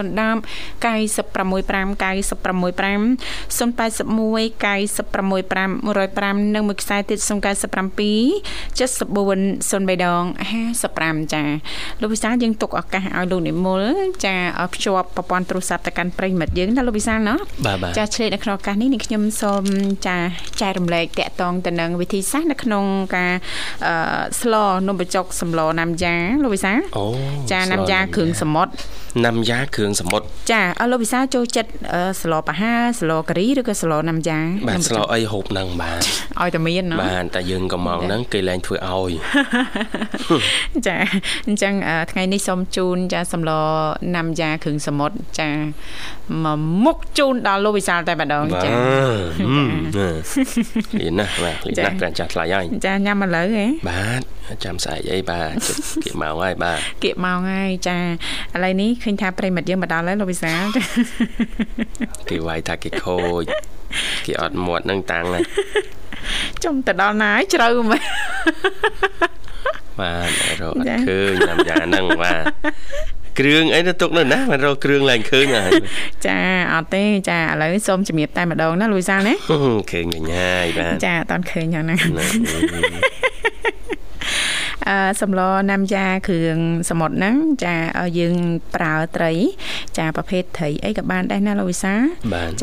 [0.84, 3.02] 965 965
[3.58, 3.92] 081
[4.64, 7.18] 965 105និងមួយខ្សែទៀត
[8.88, 10.22] 097 7403ដង
[10.78, 11.42] 55ចា
[12.00, 13.82] លោកវិសាលយើងទុកឱកាសឲ្យលោកនិមល
[14.24, 19.62] ចាឲ្យភ្ជាប់ប្រព័ន្ធទូរស័ព្ទទៅកាន់ប្រិយមិត្តយើងណាលោកវិសាលណោះបាទបាទចាឆ្លៀតនៅក្នុងឱកាសនេះនេះខ្ញុំសូម
[20.06, 20.16] ចា
[20.60, 22.84] ចែករំលែកតកតងទៅនឹងវិធីសាស្ត្រនៅក្នុង
[23.16, 23.32] ការ
[23.86, 23.94] អឺ
[24.40, 24.54] ស្ល
[24.88, 27.06] នំបញ្ចុកសម្លណាំយ៉ាលោកវិសាលអូ
[27.52, 28.72] ចាណាំយ៉ាគ្រឿងសមុទ្រ
[29.24, 36.02] ណាំយ៉ាគ្រឿងសមុទ្រចាអស់លោកវិសាលចូលចិត្តអឺស្លប៉ាហាស្លការីឬក៏ស្លណាំយ៉ាបាទស្លោអីហូបហ្នឹងបាទ
[36.40, 39.10] ឲ្យតែមានណោះបាទតែយើងកំងហ្នឹងគេលែងធ្វើឲ្យ
[40.86, 40.96] ចា
[41.46, 43.50] អញ្ចឹងអឺថ្ងៃនេះសូមជូនចាសម្ល
[44.16, 45.48] ណាំយ៉ាគ្រឿងសមុទ្រចា
[46.44, 48.70] មកមុខជូនដល់លោកវិសាលតែម្ដងបាទចា
[51.00, 54.22] លៀនណាស់បាទលៀនណាស់ប្រាំចាស់ថ្លៃហើយចាញ៉ាំឥឡូវហ៎បាទ
[54.64, 58.02] ចាំស្អែកអីបាទជិតគៀកមកហើយបាទគៀកមកហើយចាឥ
[58.64, 60.64] ឡូវនេះឃើញថាប្រិមិត្តយើងមកដល់ហើយលោកវិសាល
[62.30, 63.44] គេវាយថាគេខូច
[64.26, 65.42] គេអត់មាត់នឹងតាំងហើយ
[66.64, 68.02] ចំទៅដល់ណាហើយជ្រៅមែន
[70.00, 72.44] បាទរកអចាត់ឃើញតាមយ៉ាងហ្នឹងបាទ
[73.38, 75.72] គ្រឿងអីទៅទុកនៅណាមិនរកគ្រឿងឡើងឃើញហើយ
[76.26, 76.38] ចា
[76.72, 79.34] អត់ទេចាឥឡូវសូមជំរាបតែម្ដងណាលោកវិសាលណា
[79.92, 82.28] ឃើញកញ្ញាយបាទចាអត់តន់ឃើញហ្នឹងណាណាឥ
[82.74, 83.31] អឺ
[85.20, 85.40] សម្ល
[85.70, 86.58] ណាំយ៉ាគ្រឿង
[86.90, 87.76] សមុទ្រហ្នឹងចា
[88.18, 88.36] យើង
[88.74, 89.32] ប្រើត្រី
[89.98, 91.94] ចាប្រភេទត្រីអីក៏បានដែរណាលោកវិសា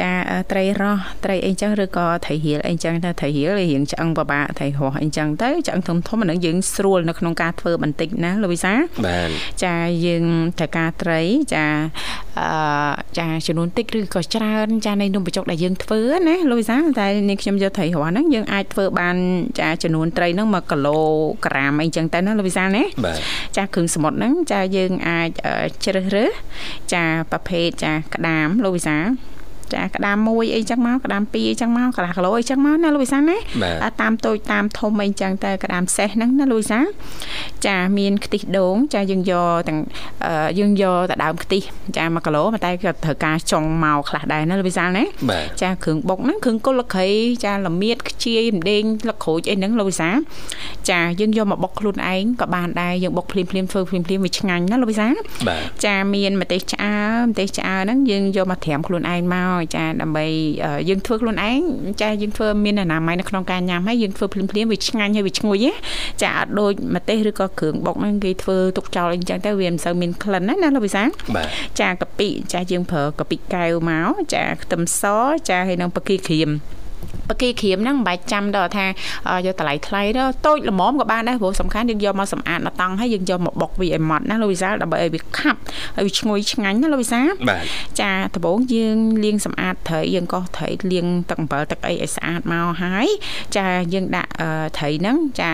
[0.02, 0.12] ចា
[0.52, 8.74] ត្រីរស់ត្រីអីចឹងឬក៏ត្រីរៀលអីចឹងទៅត្រីរៀលរៀងឆ្អឹងបបាត្រីរស់អីចឹងទៅឆ្អឹងធំធំអានឹងយើងស្រួលនៅក្នុងការធ្វើបន្តិចណាលោកវិសា
[9.06, 9.30] បាទ
[9.64, 10.26] ចាយើង
[10.60, 11.22] ត្រូវការត្រី
[11.56, 11.66] ចា
[12.40, 12.50] អឺ
[13.20, 19.16] ចាចំនួនតិចឬក៏ច្រើនចានៃនំបញ្ចុកដែលយើងធ្វើណាលោកវិសាតែនេះខ្ញុំយកត្រីរស់ហ្នឹងយើងអាចធ្វើបាន
[19.60, 21.00] ចាចំនួនត្រីហ្នឹង1គីឡូ
[21.46, 22.84] ក្រាមអីចឹងទៅណាលោកវិសាណា
[23.58, 25.30] ចាគ្រឿងសមុទ្រហ្នឹងចាយើងអាច
[25.84, 26.32] ជ្រើសរើស
[26.94, 28.98] ចាប្រភេទចាក្តាមលោកវិសា
[29.74, 33.38] ចាក្តាមមួយអីចឹងមកក្តាមពីរអីចឹងមកកន្លះគីឡូអីចឹងមកណាលូយសាណា
[34.02, 36.80] តាមតូចតាមធំអីចឹងទៅក្តាមសេះហ្នឹងណាលូយសា
[37.68, 39.80] ចាមានខ្ទិះដូងចាយើងយកទាំង
[40.60, 41.62] យើងយកតែដើមខ្ទិះ
[41.98, 45.04] ចា1គីឡូតែក៏ត្រូវការចុងមកខ្លះដែរណាលូយសាណា
[45.62, 47.10] ចាគ្រឿងបុកហ្នឹងគ្រឿងគល់លក្រី
[47.46, 50.10] ចាល្មៀតខ្ជាយម្ដេងលក្រូចអីហ្នឹងលូយសា
[50.90, 55.08] ចាយើងយកមកបុកខ្លួនឯងក៏បានដែរយើងបុកភ្លាមភ្លាមធ្វើភ្លាមភ្លាមវាឆ្ងាញ់ណាលូយសា
[55.86, 60.26] ចាមានម្ទេសឆ្អើម្ទេសឆ្អើហ្នឹងយើងយកមកត្រាំខ្លួនឯងមកចាដើម្បី
[60.90, 61.60] យើងធ្វើខ្លួនឯង
[62.02, 65.66] ចាយើងធ្វើមានអនាម័យនៅក្នុងការញ៉ាំហើយយើងធ្វើភ្លាមភ្លាមវាឆ្ងាញ់ហើយវាឈ្ងុយ
[66.22, 71.04] ចាអត់ដូចម្ទេសឬក៏គ្រឿងបុកហ្នឹងគេធ្វើទុកចោលអីចឹងទៅវាមិនសូវមានក្លិនណាណាលោកវិសា
[71.80, 75.04] ចាកាពិចាយើងប្រើកាពិកែវមកចាខ្ទឹមស
[75.50, 76.50] ចាហើយនឹងបកាក្រៀម
[77.30, 78.86] បកាក្រៀមហ្នឹងមិនបាច់ចាំដល់ថា
[79.46, 85.60] យកតម្លៃថ្លៃទៅតូចល្មមក៏បានដែរព្រោះសំខាន់យើងយកមកសម្អាតមកតង់ហើយយើងយកមកបុកវាឲ្យម៉ត់ណាលោកវិសាលដើម្បីឲ្យវាខាប់
[85.98, 87.30] ឲ្យវាឈ្ងុយឆ្ងាញ់ណាលោកវិសាល
[88.00, 93.08] ចាដំបូងយើងលាងសម្អាតត្រីយើងក៏ត្រីលាងទឹកអំបិលទឹកអីឲ្យស្អាតមកហើយ
[93.58, 94.32] ចាយើងដាក់
[94.78, 95.52] ត្រីហ្នឹងចា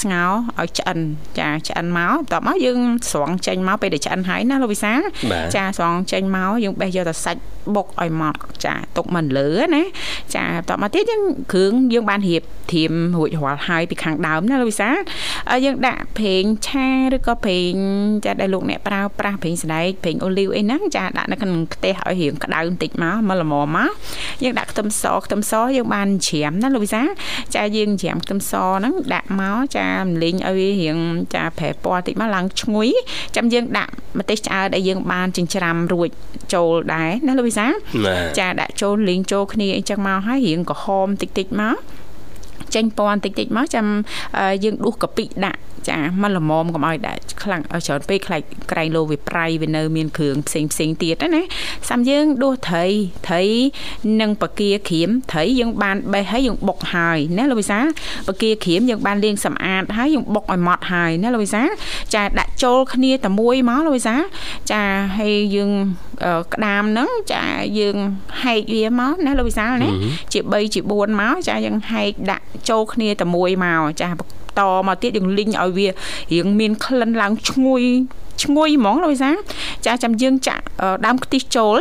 [0.00, 0.98] ស្ងោរឲ្យឆ្អិន
[1.38, 2.78] ចាឆ្អិនមកបន្ទាប់មកយើង
[3.10, 4.98] ស្រង់ចេញមកពេលដែលឆ្អិនហើយណាលោកវិសាល
[5.56, 7.40] ចាស្រង់ចេញមកយើងបេះយកតែសាច់
[7.74, 9.84] បុកឲ្យម៉ត់ចាទុកមិនលើណា
[10.34, 12.42] ចាបន្ទាប់មកទៀតយើងគ្រឿងយើងបានរៀប
[12.72, 14.90] ធៀមរួចរាល់ហើយពីខាងដើមណាលោកវិសា
[15.64, 17.72] យើងដាក់ប្រេងឆាឬក៏ប្រេង
[18.24, 23.90] ចាដែលលោកអ្នកប្រើប្រាស់ប្រេងស្ដែកប្រេងអូលីវអីហ្នឹងចាដាក់នៅក្នុងខ្ទះឲ្យរៀងក្តៅបន្តិចមកមកល្មមមក
[24.42, 27.02] យើងដាក់ខ្ទឹមសខ្ទឹមសយើងបានច្រាមណាលោកវិសា
[27.54, 30.98] ចាយើងច្រាមខ្ទឹមសហ្នឹងដាក់មកចាមលីងឲ្យវារៀង
[31.34, 32.88] ចាប្រែពណ៌បន្តិចមកឡើងឈ្ងុយ
[33.36, 36.08] ចាំយើងដាក់ម្ទេសឆ្អើរដែលយើងបានចិញ្ច្រាំរួច
[36.54, 37.66] ចូលដែរណាលោកវិសា
[38.38, 41.76] ចាដាក់ចូលលីងចូលគ្នាអីចឹងមកហើយរៀងក្រហមតិចតិចមក
[42.74, 43.86] ចេញពណ៌តិចតិចមកចាំ
[44.64, 51.42] យើងដួសកាពិដាក់ចាមិនល្មមកុំឲ្យដាក់ខ្លាំងច្រើនពេកខ្លាចក្រែងលោវាប្រៃវានៅមានគ្រឿងផ្សេងផ្សេងទៀតណា
[51.90, 52.86] សាំយើងដួសត្រី
[53.28, 53.44] ត្រី
[54.20, 57.80] និងបកាក្រៀមត្រីយើងបានបេះហើយយើងបុកហើយណាលោកវិសា
[58.28, 61.62] បកាក្រៀមយើងបានលាងសម្អាតហើយយើងបុកឲ្យម៉ត់ហើយណាលោកវិសា
[62.14, 64.16] ចាដាក់ចូលគ្នាតែមួយមកលោកវិសា
[64.72, 64.82] ចា
[65.18, 65.70] ហើយយើង
[66.54, 67.44] ក្តាមហ្នឹងចា
[67.78, 67.96] យើង
[68.42, 69.90] ហែកវាមកណាលោកវិសាណា
[70.32, 74.12] ជា3ជា4មកចាយើងហែកដាក់ចូលគ្នាតែមួយមកចាត
[74.88, 75.88] មកទៀតយើងលីងឲ្យវា
[76.32, 77.84] រៀងមានក្លិនឡើងឈ្ងុយ
[78.44, 79.30] ឈ្ងុយហ្មងលោកវិសា
[79.86, 80.64] ចាចាំយើងចាក់
[81.06, 81.78] ដើមខ្ទិះចូល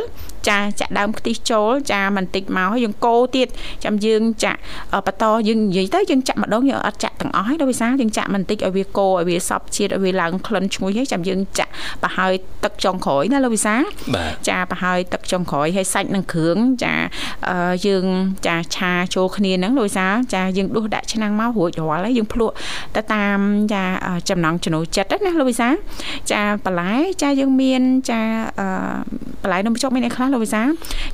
[0.47, 3.47] ចាចាក់ដើមខ្ទិះចូលចាបន្តិចមកហើយយើងកូរទៀត
[3.83, 4.59] ចាំយើងចាក់
[5.07, 11.71] បន្តយើងនិយាយទៅយើងចាក់ម្ដងយើងអត់ចាក់ទាំងអស់ហើយដល់វិសាយើងចាក់បន្តិចឲ្យវាកូរឲ្យវាសប់ជាតិឲ្យវាឡើងក្លិនឈ្ងុយហើយចាំយើងចាក់
[12.03, 13.75] ប្រហើយទឹកចុងក្រោយណាលោកវិសា
[14.49, 16.93] ចាប្រហើយទឹកចុងក្រោយហើយសាច់នឹងគ្រឿងចា
[17.85, 18.05] យើង
[18.47, 22.55] ចាឆាចូលគ្នាហ្នឹងលោកវិសាចាយើងដួសដាក់ឆ្នាំងមករួចរាល់ហើយយើងភ្លក់
[22.95, 23.39] ទៅតាម
[23.73, 23.83] ចា
[24.29, 25.69] ចំណង់ចំណូលចិត្តណាលោកវិសា
[26.31, 28.21] ចាបន្លែចាយើងមានចា
[29.43, 30.61] បន្លែនំបញ្ចុកមានអីខ្លះលោកវិសា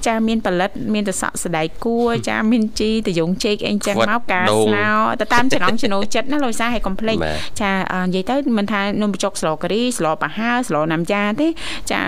[0.08, 4.90] ចាមានផលិត មានតសក់សដៃគួរចាមានជីតយងជែកអីចឹងមកការស្ងោ
[5.22, 7.18] ទៅតាមចំណង់ចំណូលចិត្តណាលោកវិសាហើយកុំភ្លេច
[7.62, 7.72] ចា
[8.06, 11.48] និយាយទៅមិនថានំបញ្ចុកស្លការីស្លប្រហើស្លណាំយ៉ាទេ
[11.92, 12.02] ចា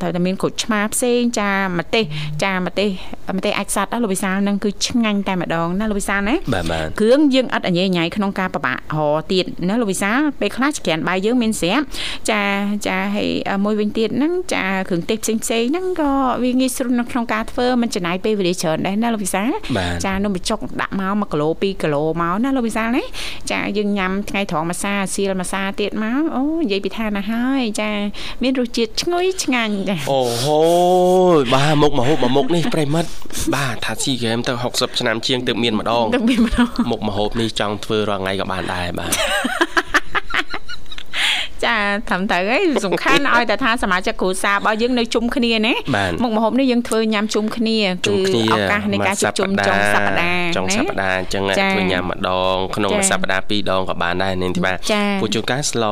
[0.00, 2.04] ត្រូវតែមានក្រូចឆ្មាផ្សេងចាម្ទេស
[2.42, 2.90] ចាម្ទេស
[3.36, 6.34] ម្ទេសអាចសัตว์លោកវិសាលនឹងគឺឆ្ងាញ់តែម្ដងណាលោកវិសាលណា
[7.00, 11.84] គ្រឿងយើងអត់អញញ៉ៃក្នុងការប្របាក់រទៀតណាលោកវិសាលពេលខ្លះច្ក្រានបាយយើងមានស្រាប់
[12.30, 12.42] ចា
[12.86, 13.28] ចាហើយ
[13.64, 16.10] មួយវិញទៀតហ្នឹងចាគ្រឿងទេសផ្សេងផ្សេងហ្នឹងក៏
[16.42, 19.42] វាងាយស្រួលនៅក្នុងការធ្វើមិនចំណាយពេលវេលាច្រើនដែរណាលោកវិសា
[20.04, 23.02] ចានំបញ្ចុកដាក់មក1គីឡូ2គីឡូមកណាលោកវិសាណា
[23.52, 27.90] ចាយើងញ៉ាំថ្ងៃត្រង់ម្សាសៀលម្សាទៀតមកអូនិយាយពីថាណាហើយចា
[28.42, 30.60] មានរសជាតិឈ្ងុយឆ្ងាញ់ចាអូហូ
[31.54, 33.10] បាទមុខមហូបមួយមុខនេះប្រិមិត្ត
[33.54, 39.10] បាទថាស៊ីហ្គេមទៅ60ឆ្នាំជាងទើបមានម្ដងទើបមានម្ដងមុខមហូបនេះចង់ធ្វើរាល់ថ្ងៃក៏បានដែរបាទ
[41.66, 41.76] ចា
[42.08, 45.74] ត្រឹមត្រូវហើយសំខាន់ឲ្យតែថាសមាជិកគ្រួសាររបស់យើងនៅជុំគ្នាណា
[46.22, 48.16] មុខម្ហូបនេះយើងធ្វើញ៉ាំជុំគ្នាគឺ
[48.52, 54.72] ឱកាសនៃការជួបជុំចុងសប្តាហ៍ចុងសប្តាហ៍អញ្ចឹងធ្វើញ៉ាំម្ដងក្នុងមួយសប្តាហ៍ពីរដងក៏បានដែរនាងធីបា
[55.20, 55.84] ពូជួនកាលស្ល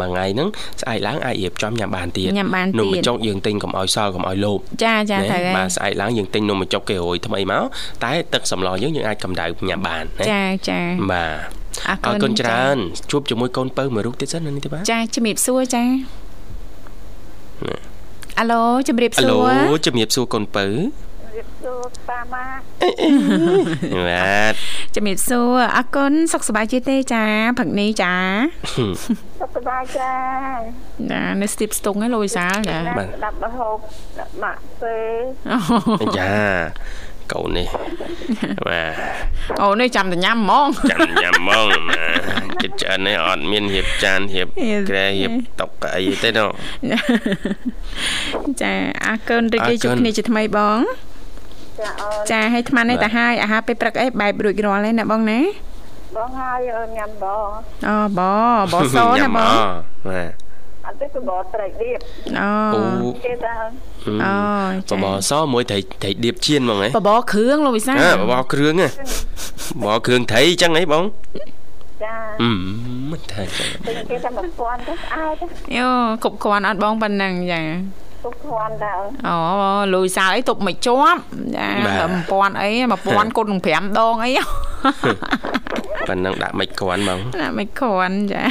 [0.00, 0.48] មួយថ្ងៃហ្នឹង
[0.80, 7.64] ស្អែកឡើងអាចរៀបចំញ៉ាំបានទៀតញ៉ាំបានទៀតនំបញ្ចុកយើងទិញកុំឲ្យសល់កុំឲ្យលោបចាចាត្រូវហើយបាទស្អែកឡើងយើងទិញនំបញ្ចុកគេរួយថ្មីមក
[8.04, 10.80] តែទឹកសម្លយើងយើងអាចកម្ដៅញ៉ាំបានចាចា
[11.12, 11.26] បា
[11.58, 11.61] ទ
[12.06, 12.76] អរគុណច្រើន
[13.10, 15.82] ជួបជាមួយកូនពៅមួយរូបទៀតសិននេះទេបាទចាជំរាបសួរចា
[18.38, 20.66] អាឡូជំរាបសួរអាឡូជំរាបសួរកូនពៅ
[21.36, 22.46] រាបសួរប៉ាម៉ា
[24.08, 24.54] បាទ
[24.94, 27.24] ជំរាបសួរអរគុណសុខសប្បាយជាទេចា
[27.58, 28.14] ព្រឹកនេះចា
[29.40, 30.12] សុខសប្បាយចា
[31.10, 33.76] ចានៅស្ទីបស្ទងឯលោកវិសាលចាបាទដាប់បហូប
[34.18, 34.96] ដាក់ម៉ាក់ពេ
[36.18, 36.32] ចា
[37.32, 37.66] កូននេះ
[38.66, 38.92] បាទ
[39.62, 42.04] អូនេះចាំតែញ៉ាំហ្មងចាំញ៉ាំហ្មងណា
[42.62, 44.48] ចិត្តច្រើននេះអត់មានរៀបចានរៀប
[44.88, 45.30] ក្រែរៀប
[45.60, 46.46] តុកអីទេណូ
[48.62, 48.72] ចា
[49.06, 50.78] អរគុណរីករាយជួបគ្នាជាថ្មីបង
[51.80, 55.40] ចាអូនចាឲ្យអាត្មានេះទៅហើយអាហារពេលព្រឹកអីបែបរួចរាល់ហើយណាបងណា
[56.16, 56.58] បងហើយ
[56.96, 57.48] ញ៉ាំបង
[57.88, 58.20] អូប
[58.52, 59.54] ងបងសណាបង
[60.08, 60.51] បាទ
[60.86, 61.98] អត់ទេបបរត្រីឌៀប
[62.40, 62.48] អូ
[63.24, 63.54] គេតា
[64.24, 68.88] អូបបរសមួយត្រីត្រីឌៀបជៀនហ្មងហ៎បបរគ្រឿងលោកវិសាបបរគ្រឿងហ៎
[69.82, 71.04] បបរគ្រឿងត្រីអញ្ចឹងហីបង
[72.04, 72.50] ចាអឺ
[73.10, 73.68] មិនថាចឹង
[74.10, 75.42] គេថា1000ទៅស្អែក
[75.76, 75.88] យោ
[76.22, 77.60] គ្រប់គ្រាន់អត់បងប៉ុណ្ណឹងចា
[78.24, 79.36] ទុកគ្រាន់ដែរអូ
[79.94, 81.20] លុយសាអីទុកមិនជាប់
[81.56, 81.68] ចា
[82.10, 82.70] 1000អី
[83.02, 84.30] 1000គុណ5ដងអី
[86.08, 88.42] ប៉ណ្ណឹងដាក់មិនគ្រាន់បងដាក់មិនគ្រាន់ចា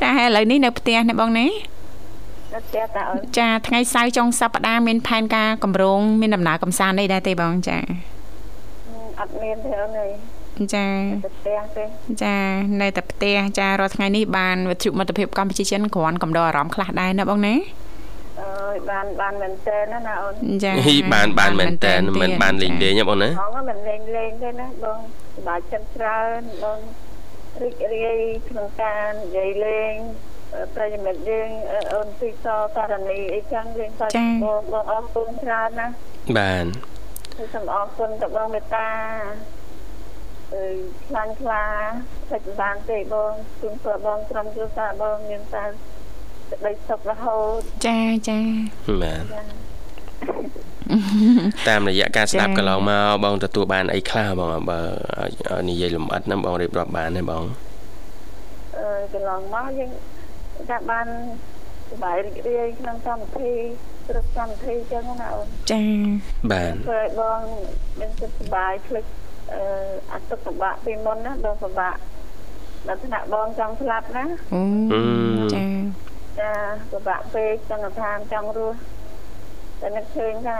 [0.00, 1.46] ចាហើយឥឡូវនេះនៅផ្ទះនេះបងណា
[2.54, 7.78] នៅផ្ទះតាអូនចាថ្ងៃសៅរ៍ចុងសប្តាហ៍មានផែនការកម្រងមានដំណើរកំសាន្តអីដែរទេបងចា
[9.20, 10.12] អត់មានទេអូនអើយ
[10.74, 10.86] ចា
[11.24, 11.84] ផ្ទះទេ
[12.22, 12.36] ចា
[12.80, 17.54] នៅតែផ្ទះចារាល់ថ្ងៃនេះបានវិទ្យុមិត្តភាពកម្ពុជាចិនគ្រាន់កំដរអារម្មណ៍ខ្លះដែរណាបងណា
[18.40, 20.72] អើយបានបានមែនតើណាណាអូនចា
[21.14, 24.98] បានបានមែនតើមិនបានលេងលេងបងណាបងមិនលេងលេងទេណាបង
[25.34, 26.78] សប្បាយចិត្តច្រើនបង
[27.62, 29.94] រីករាយក្នុងការនិយាយលេង
[30.74, 31.48] ប្រិយមិត្តយើង
[31.92, 34.08] អូនទីសករណីអីចឹងយើងទៅ
[34.44, 35.88] បងបងអរគុណច្រើនណា
[36.38, 36.64] បាន
[37.54, 38.88] សូមអរគុណទៅបងមេត្តា
[40.52, 40.64] អឺ
[41.06, 41.64] ខ្លាំងខ្លា
[42.30, 45.64] សេចបានទេបងជូនព្របងត្រឹមគ្រួសារបងមានតែ
[46.51, 48.39] សេចក្តីសុខរហូតចាចា
[49.01, 49.23] បាទ
[51.67, 54.79] តាមរយៈការស្ដាប់កន្លងមកបងទទួលបានអីខ្លះបងបើ
[55.69, 57.43] និយាយលំអិតហ្នឹងបងរៀបរាប់បានទេបង
[58.77, 59.89] អឺកន្លងមកយើង
[60.69, 61.07] ថាបាន
[61.91, 63.53] សบายរីករាយក្នុងកម្មវិធី
[64.07, 65.83] គ្រប់កម្មវិធីចឹងណាអូនចា
[66.51, 67.39] បានព្រោះបង
[67.99, 69.05] មានចិត្តសบายភ្លេច
[69.53, 69.61] អឺ
[70.13, 71.95] អតុកបាក់ពីមុនណាបងពិបាក
[72.87, 74.23] ដល់ថ្នាក់បងចង់ស្លាប់ណា
[75.55, 75.65] ចា
[76.40, 76.52] ចា
[76.90, 78.78] ពិបាកពេកចង់ថាចង់រស់
[79.80, 80.58] តែនឹកឃើញថា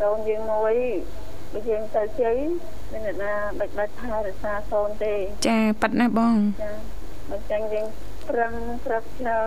[0.00, 0.74] កូនយើងមួយ
[1.52, 2.36] បើយើងទៅជ័យ
[2.92, 5.14] មានអ្នកណាបាច់បាច់ថែរក្សាកូនទេ
[5.48, 6.72] ចាប៉ាត់ណាបងចា
[7.30, 7.86] បើចឹងយើង
[8.28, 8.52] ប្រឹង
[8.86, 9.40] ប្រឹកឆ្លើ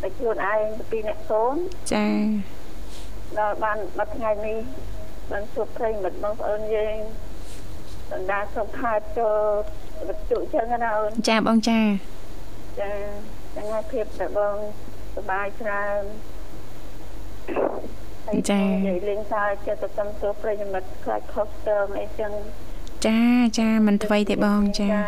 [0.00, 1.56] តែខ្លួនឯងទៅពីអ្នកកូន
[1.92, 2.06] ចា
[3.38, 4.58] ដល់បានមួយថ្ងៃនេះ
[5.30, 6.96] បានជួបប្រិយមិត្តបងប្អូនយើង
[8.10, 9.38] បណ្ដាសុខខាតចូល
[10.08, 11.80] វិទ្យុចឹងណាអូនចាបងចា
[12.80, 12.92] ចា
[13.52, 14.56] ហ្នឹងហើយភាពតែបង
[15.14, 16.02] សប្បាយច្រើន
[18.50, 22.32] ចានិយាយលេងសើចចិត្តទៅតាមសួរប្រិយមិត្តខ្លាចខុសទៅអីចឹង
[23.06, 23.20] ចា
[23.58, 25.00] ចាមិនថ្មីទេបងចាចា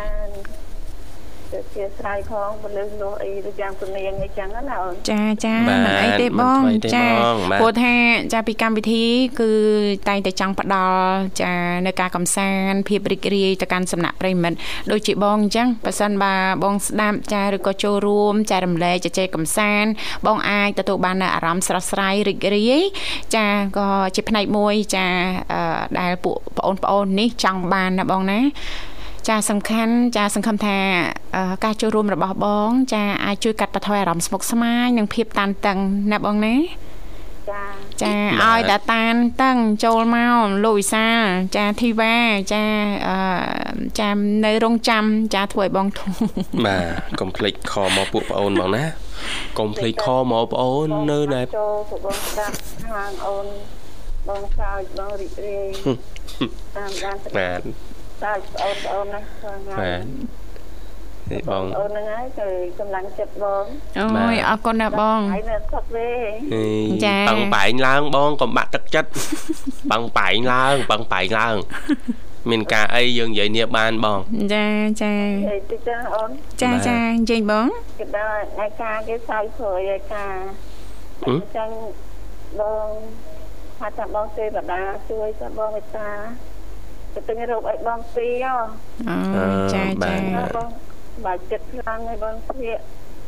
[1.53, 6.61] ទៅជាស្រ័យផងពលឹងនោះអីដូចយ៉ាងជំនាញអីចឹងណាអូនចាចាមិនអីទេបង
[6.95, 7.07] ចា
[7.59, 7.95] ព្រោះថា
[8.33, 9.05] ចាពីកម្មវិធី
[9.39, 9.51] គឺ
[10.07, 11.53] តែងតែចង់ផ្ដល់ចា
[11.85, 14.57] នៅការកំសាន្តភាពរីករាយទៅកាន់សំណាក់ប្រិមិត្ត
[14.91, 19.89] ដូចជាបងអញ្ចឹងប៉ះសិនបើបងស្ដាប់ចាឬក៏ចូលរួមចារំលែកជជែកកំសាន្ត
[20.27, 22.81] បងអាចទទួលបាននៅអារម្មណ៍ស្រស់ស្រាយរីករាយ
[23.35, 25.07] ចាក៏ជាផ្នែកមួយចា
[25.99, 28.39] ដែលពួកបងប្អូននេះចង់បានណាបងណា
[29.29, 30.77] ចាសំខាន់ចាសង្ឃឹមថា
[31.63, 35.77] ការចូលរួមរបស់បង ចាអាចជួយកាត់បន្ថយអារម្មណ៍ស្មុគស្មាញនិងភាពតានតឹង
[36.11, 36.55] ណាបងណា
[37.51, 37.63] ចា
[38.01, 41.07] ចាឲ្យតាតានតឹងចូលមកលោកវិសា
[41.55, 42.15] ចាធីវ៉ា
[42.53, 42.63] ចា
[43.07, 43.17] អឺ
[43.99, 44.09] ចា
[44.45, 46.11] នៅរងចាំចាធ្វើឲ្យបងធំ
[46.65, 48.85] បាទកុំភ្លេចខមកពួកប្អូនបងណា
[49.59, 52.55] កុំភ្លេចខមកប្អូននៅដែលចូលបងស្ដាប់
[52.87, 53.45] ខាងអូន
[54.27, 55.69] បងសើចបងរីករាយ
[56.75, 57.61] តាមបានបាទ
[58.23, 59.21] តើបងប្អូនណា
[59.67, 60.03] បាទ
[61.31, 62.47] នេះបងអូនហ្នឹងហើយគឺ
[62.79, 63.63] កម្លាំងចិត្តបង
[63.97, 66.09] អូយអរគុណណាបងហើយនៅសុខទេ
[67.05, 69.09] ចាបងបែងឡើងបងកុំបាក់ទឹកចិត្ត
[69.91, 71.55] បងបែងឡើងបងបែងឡើង
[72.49, 74.19] មានការអីយើងនិយាយនេះបានបង
[74.53, 74.67] ចា
[75.01, 76.29] ចានិយាយតិចទៅអូន
[76.61, 77.67] ចាចានិយាយបង
[77.99, 80.35] គេដល់ឯការគេសើចព្រួយឯការ
[81.25, 81.69] អញ្ចឹង
[82.59, 82.87] បង
[83.79, 86.09] ថាថាបងទេវតាជួយទៅបងមេត្តា
[87.15, 88.55] ទៅទិញរោគឲ្យបងពីហ៎
[89.09, 89.15] អូ
[89.73, 90.15] ចាចា
[90.55, 90.69] បង
[91.25, 92.79] បាទចិត្តខ្លាំងឲ្យបងស្លៀក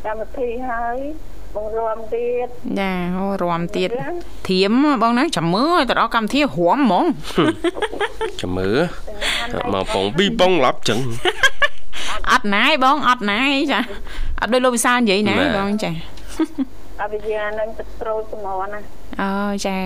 [0.06, 0.98] កម្មវិធីហើយ
[1.56, 2.48] បងរំទៀត
[2.80, 3.90] ចាអូរំទៀត
[4.50, 7.06] ធៀមបងណាចាំមើលទៅដល់កម្មវិធីរំហ្មង
[8.42, 8.78] ចាំមើល
[9.74, 11.00] មកពងពីបងឡាប់ចឹង
[12.32, 13.80] អត់ណាយបងអត់ណាយចា
[14.42, 15.92] អត់ដូចលោកវិសាលនិយាយណាបងចា
[17.02, 18.80] អវិញ្ញានឹងទឹកក្រូចសម្រណា
[19.22, 19.32] អូ
[19.65, 19.78] ចា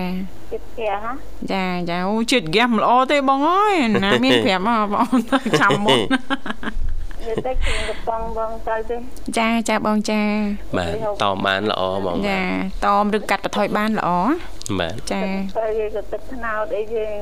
[0.52, 1.06] ជាតិហ្គាស
[1.52, 3.74] ចាចាអូជាតិហ្គាសមិនល្អទេបងអើយ
[4.04, 8.96] ណាមានប្រាប់មកបងចាំមុននិយាយទៅគ្រឿងកំប៉ុងបងទៅទេ
[9.38, 10.22] ចាចាបងចា
[10.76, 12.40] បាទតមបានល្អបងចា
[12.86, 14.08] តមឬកាត់បន្ថយបានល្អ
[14.78, 15.20] បាទចា
[15.58, 17.18] ទៅយើងក៏ទឹកថ្នោតអីយើង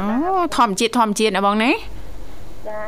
[0.00, 1.70] អូធម្មជាតិធម្មជាតិណាបងណា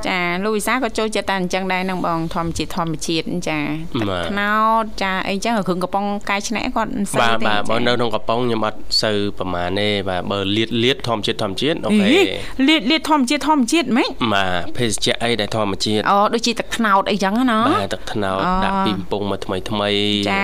[0.09, 3.59] ចាលោកវិសាក៏ចូលចិត្តតែអញ្ចឹងដែរនឹងបងធម្មជាតិធម្មជាតិចា
[4.01, 12.07] ទឹកថ្នោតចាអីចឹងគ្រឿងកំប៉ុងកាយឆ្នាក់គាត់មិនសូវទេបាទបាទបើនៅក្នុងកំប៉ុងខ្ញុំអត់សូវប្រហែលទេបាទបើលៀតលៀតធម្មជាតិធម្មជាតិអូខេ
[12.69, 19.91] លៀតលៀតធម្មជាតិធម្មជាតិហ្មងបាទភេសជ្ជៈអីដែលធម្មជាតិអូដូចជាទឹកថ្នោតអីចឹងណាបាទទឹកថ្នោតដាក់ពីកំប៉ុងមកថ្មីថ្មី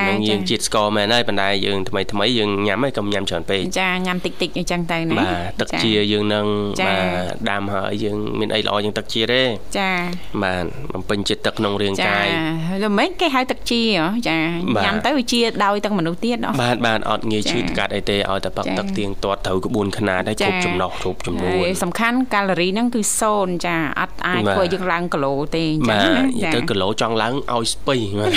[0.08, 6.46] នឹងយើងជាតិស្ករមែនហើយប៉ុន្តែយើងថ្មីថ្មីយើងញ៉ាំហើយកុំញ៉ាំច្រើនពេកចាញ៉ាំតិចតិចអញ្ចឹងទៅណាបាទទឹកជាយើងនឹង
[6.86, 9.42] បាទដាំហើយយើងមានអីល្អជាងទឹកជាទេ
[9.78, 9.90] ចា
[10.42, 13.82] បាទបំពេញចិត្តទឹកក្នុងរាងកាយចាល្មិចគេហៅទឹកជា
[14.28, 14.38] ចា
[14.84, 23.00] ញ៉ាំទៅវាជាដោយទាំងមនុស្សទៀតបាទបាទអត់ងាយឈឺកាត់អីទេឲ្យតែផឹកទឹកទៀងទាត់ត្រូវក្បួនខ្នាតឲ្យគ្រប់ចំណុះគ្រប់ចំនួនសំខាន់កាឡូរីហ្នឹងគឺ
[23.32, 28.32] 0ចាអត់អាចធ្វើយើងឡើងគីឡូទេអញ្ចឹងណាចាទៅគីឡូចង់ឡើងឲ្យស្ពៃបាទ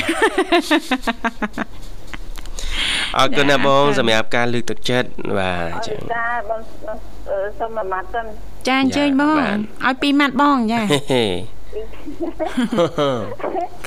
[3.18, 5.08] អរគុណណាបងសម្រាប់ការលើកទឹកចិត្ត
[5.40, 6.62] បាទចាចាបង
[7.60, 9.36] សុំមួយម៉ាត់ទៅ ចាអញ្ជើញបង
[9.86, 10.82] ឲ្យពីរម៉ាត់បងចា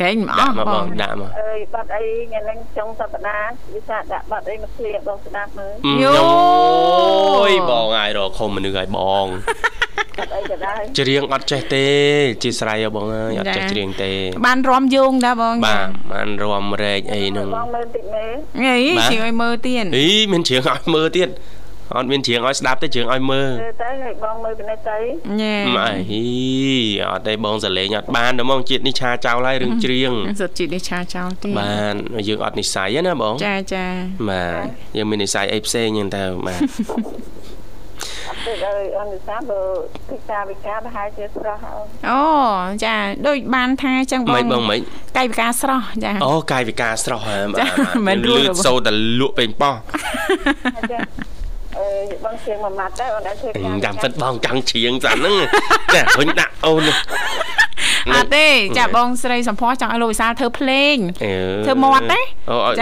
[0.01, 5.73] កែងមិនអស់បងដាក់មកអើយបាត់អីថ្ងៃនេះចុងសប្តាហ៍វិសាដាក់បាត់អីមកឃ្លៀបងស្ដាប់មើល
[6.03, 6.17] យោ
[7.51, 9.27] យបងអាយរកខំមនុស្សឲ្យបង
[10.19, 11.87] បាត់អីក៏ដែរច្រៀងអត់ចេះទេ
[12.43, 14.11] ជាស្រ័យបងអើយអត់ចេះច្រៀងទេ
[14.47, 18.77] បានរំយងដែរបងបាទបានរំរែកអីហ្នឹងបងមើលតិចមើលអី
[19.11, 21.29] ច្រៀងឲ្យមើលទៀតអីមានច្រៀងឲ្យមើលទៀត
[21.97, 23.51] អត់មានជ្រៀងឲ្យស្ដាប់ទេជ្រៀងឲ្យមើល
[23.83, 24.99] ទៅឲ្យបងមើលពីនេះទៅ
[25.41, 25.91] ញ៉ែម៉ៃ
[27.11, 31.95] អត់ទេបងសលេងអត់បានទេហ្មងជាតិនេះឆាចោលហើយរឿងជ្រៀងសុទ្ធជាតិនេះឆាចោលទៀតបាន
[32.29, 33.87] យើងអត់និស័យណាបងចាចា
[34.29, 34.65] បាទ
[34.97, 36.61] យើងមាននិស័យអីផ្សេងហ្នឹងទៅបាទ
[38.47, 39.61] ទៅឲ្យអនុសាបើ
[40.11, 42.23] ពិការវិការប្រហែលជាស្រស់ហើយអូ
[42.85, 42.95] ចា
[43.27, 44.81] ដូចបានថាចឹងបងមិនបងមិន
[45.17, 47.61] កាយវិការស្រស់ចាអូកាយវិការស្រស់ហើយបាទ
[48.09, 49.75] មិនលឺសូតែលក់ពេញប៉ោះ
[51.79, 51.87] អឺ
[52.25, 55.37] បងជាងមួយម៉ាត់ដែរអូនអាចធ្វើការចាំពិតបងចង់ជ្រៀងស្អាតហ្នឹង
[55.95, 56.83] ចាហុញដាក់អូន
[58.13, 58.47] អត់ទេ
[58.79, 60.97] ចាបងស្រីសំភ័សចង់ឲ្យលោកវិសាលធ្វើភ្លេង
[61.67, 62.21] ធ្វើមាត់ណា
[62.51, 62.73] អូអី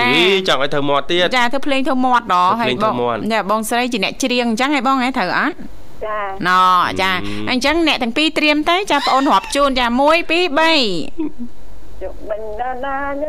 [0.48, 2.94] ចង់ឲ្យធ្វើមាត់ទៀតចាធ្វើភ្លេងធ្វើមាត់ដល់ហើយបង
[3.32, 5.54] ចាបងស្រីជាអ្នកច្រៀងអញ្ចឹងហើយបងហ៎ត្រូវអត់
[6.06, 6.18] ចា
[6.48, 6.50] ណ
[7.02, 7.10] ចា
[7.50, 10.02] អញ្ចឹងអ្នកទាំងពីរត្រៀមទៅចាបងអូនរាប់ជូនចា1 2 3
[12.02, 13.22] ជុំបិញដាណាញ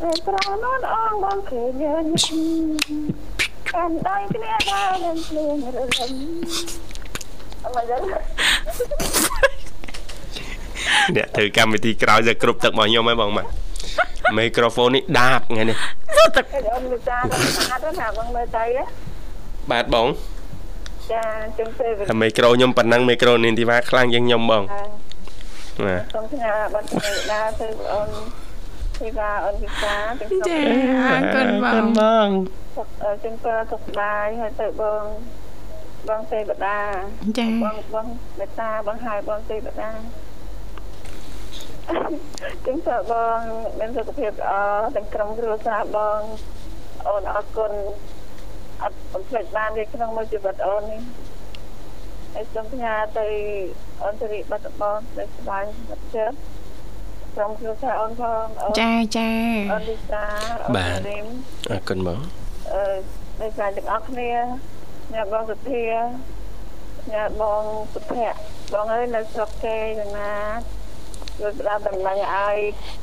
[0.00, 1.70] ញឹមដាក់ពេលប្រណនអងបងឃើញ
[3.72, 6.12] កាន់ដៃគ្នាដល់នឹងភ្លៀងរលឹម
[7.64, 8.02] អមយ៉ាង
[11.16, 13.44] អ្នកធ្វើកម្មវិធីក្រោយទៅគ្រប់ទឹករបស់ខ្ញុំហើយបងម៉ា
[14.38, 15.76] មីក្រូហ្វូននេះដាបថ្ងៃនេះ
[16.36, 18.64] ទឹកអូនលោកតាស្អាតណាបងមើលទៅ
[19.70, 20.06] បាទបង
[21.12, 21.24] ចា
[21.58, 21.88] ចឹងទេ
[22.22, 24.62] មីក្រូខ្ញុំប៉ុណ្ណឹងមីក្រូនីនធីវ៉ាខ្លាំងជាងខ្ញុំបង
[25.84, 26.86] បាទសូមស្នើបាត់
[27.30, 28.08] ណាទៅអូន
[29.02, 30.58] ធីវ៉ាអូនវិសាទាំងចា
[31.10, 32.28] អរគុណបងបង
[33.24, 35.04] ចឹងក៏សុខស្បាយហើយទៅបង
[36.08, 36.80] បងទេវតា
[37.38, 38.06] ចាបងបង
[38.40, 39.90] មេតាបងហើយបងទេវតា
[42.66, 43.38] ចឹងទៅបង
[43.78, 44.52] មានសុខភាពល្អ
[44.96, 46.20] ទាំងក្រុមគ្រួសារបង
[47.08, 47.72] អូនអរគុណ
[48.82, 51.02] អត់បំភ្លេចបានទេក្នុងមួយជីវិតអូននេះ
[52.34, 53.26] ហើយសូមផ្ញើទៅ
[54.02, 55.64] អូនសិរីបាត់បងដែលស្បាយ
[56.14, 56.36] ចិត្ត
[57.36, 58.44] ក្រុមគ្រួសារអូនផង
[58.80, 59.30] ចាចា
[59.72, 60.24] អូនលីសា
[60.76, 60.98] បាទ
[61.70, 62.20] អរគុណបង
[62.74, 62.84] អឺ
[63.40, 64.30] ដោយសារទាំងអស់គ្នា
[65.14, 65.84] អ្នកបងសុធា
[67.12, 67.62] អ្នកបង
[67.94, 68.38] សុភ័ក្រ
[68.72, 70.34] បងអើយនៅស្រុកគេយ៉ាងណា
[71.38, 72.56] គឺផ្ដល់តំណែងឲ្យ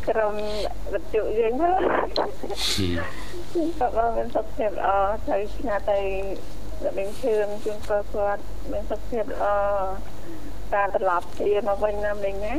[0.09, 0.33] ក្រុម
[0.93, 1.71] វិទ្យុយើងទៅ
[3.79, 4.89] ក៏បងមានសុខភាពល្អ
[5.29, 5.99] ទៅឆ្ងាយទៅ
[6.85, 9.45] របៀងជឿនជូនគាត់គាត់មានសុខភាពល្អ
[10.73, 12.53] ការត្រឡប់ជាមកវិញណាមិញណា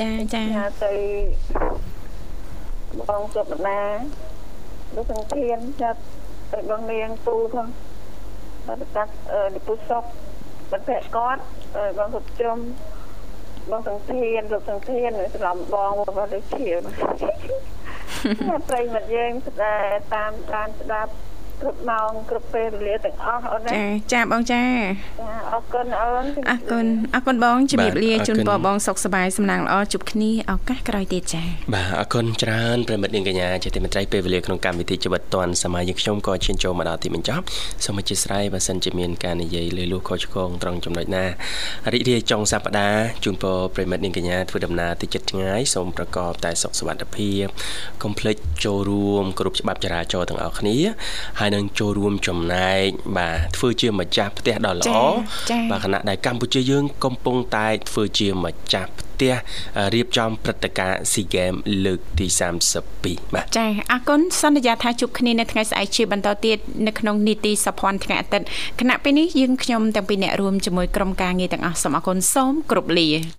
[0.00, 0.42] ចាចា
[0.84, 0.94] ទៅ
[3.08, 3.80] បងសុបណា
[4.94, 6.00] លោកសង្ឃានចាត់
[6.52, 7.68] ទៅបងនាងពូផង
[8.66, 9.12] បាទកាត់
[9.54, 10.04] លពុសុក
[10.70, 11.42] បន្តែគាត់
[11.98, 12.56] បងសុបជុំ
[13.70, 16.68] បងសង្ឃានលោកសង្ឃានស្លំបងរបស់ដូចជា
[18.68, 19.32] ប្រិមិត្តយើង
[20.14, 21.12] តាមតាមស្ដាប់
[21.62, 23.82] គ្រប់ម៉ោងគ្រប់ពេលវេលាទាំងអស់អូនណាចា
[24.12, 24.62] ចាបងចា
[25.20, 31.42] ចាអរគុណអូនអរគុណអរគុណបងជំរាបលាជូនពរបងសុខសប្បាយសំណាងល្អជួបគ្នាឱកាសក្រោយទៀតចា
[31.74, 37.44] បាទអរគុណច្រើនប្រិមិត្តនាងកញ្ញាជាទីមេត្រីពេលវេលាក្នុងកម្មវិធីជីវិតឌွန်សម័យយើងខ្ញុំក៏ឈានចូលមកដល់ទីបញ្ចប់
[37.84, 41.24] សូមអធិស្ឋានបើសិនជាមានការនិយាយលើលួសខុសឆ្គងត្រង់ចំណុចណា
[41.92, 47.44] រីករាយចុងសប្តាហ៍ជូនពរប្រិមិត្តនាងកញ្ញាធ្វើដំណើរទៅចិត្តឆ្ងាយសូមប្រកបតែសុខសុវត្ថិភាព
[48.02, 50.76] កុំភ្លេចចូលរួមគ្រប់ច្បាប់ចរាចរណ៍ទាំងអស់គ្នា
[51.40, 54.96] ហើយនឹងចូលរួមចំណែកបាទធ្វើជាម្ចាស់ផ្ទះដ៏ល្អ
[55.70, 59.34] បាទខណៈដែលកម្ពុជាយើងកំពុងតែធ្វើជាម្ចាស់ផ្ទះ
[59.94, 62.26] រៀបចំព្រឹត្តិការណ៍ SEA Games លើកទី
[62.80, 68.46] 32បាទចាអរគុណសន្យាថាជួបគ្នានៅថ្ងៃស្អែកជាបន្តទៀតនៅក្នុងនីតិសភ័ណ្ឌថ្ងៃអាទិត្យ
[68.80, 73.08] គណៈពេលនេះយើងខ្ញុំទាំងពីរអ្នករួមជាមួយក្រុមការងារទាំងអស់សូមអរគុណសូមគោរពលា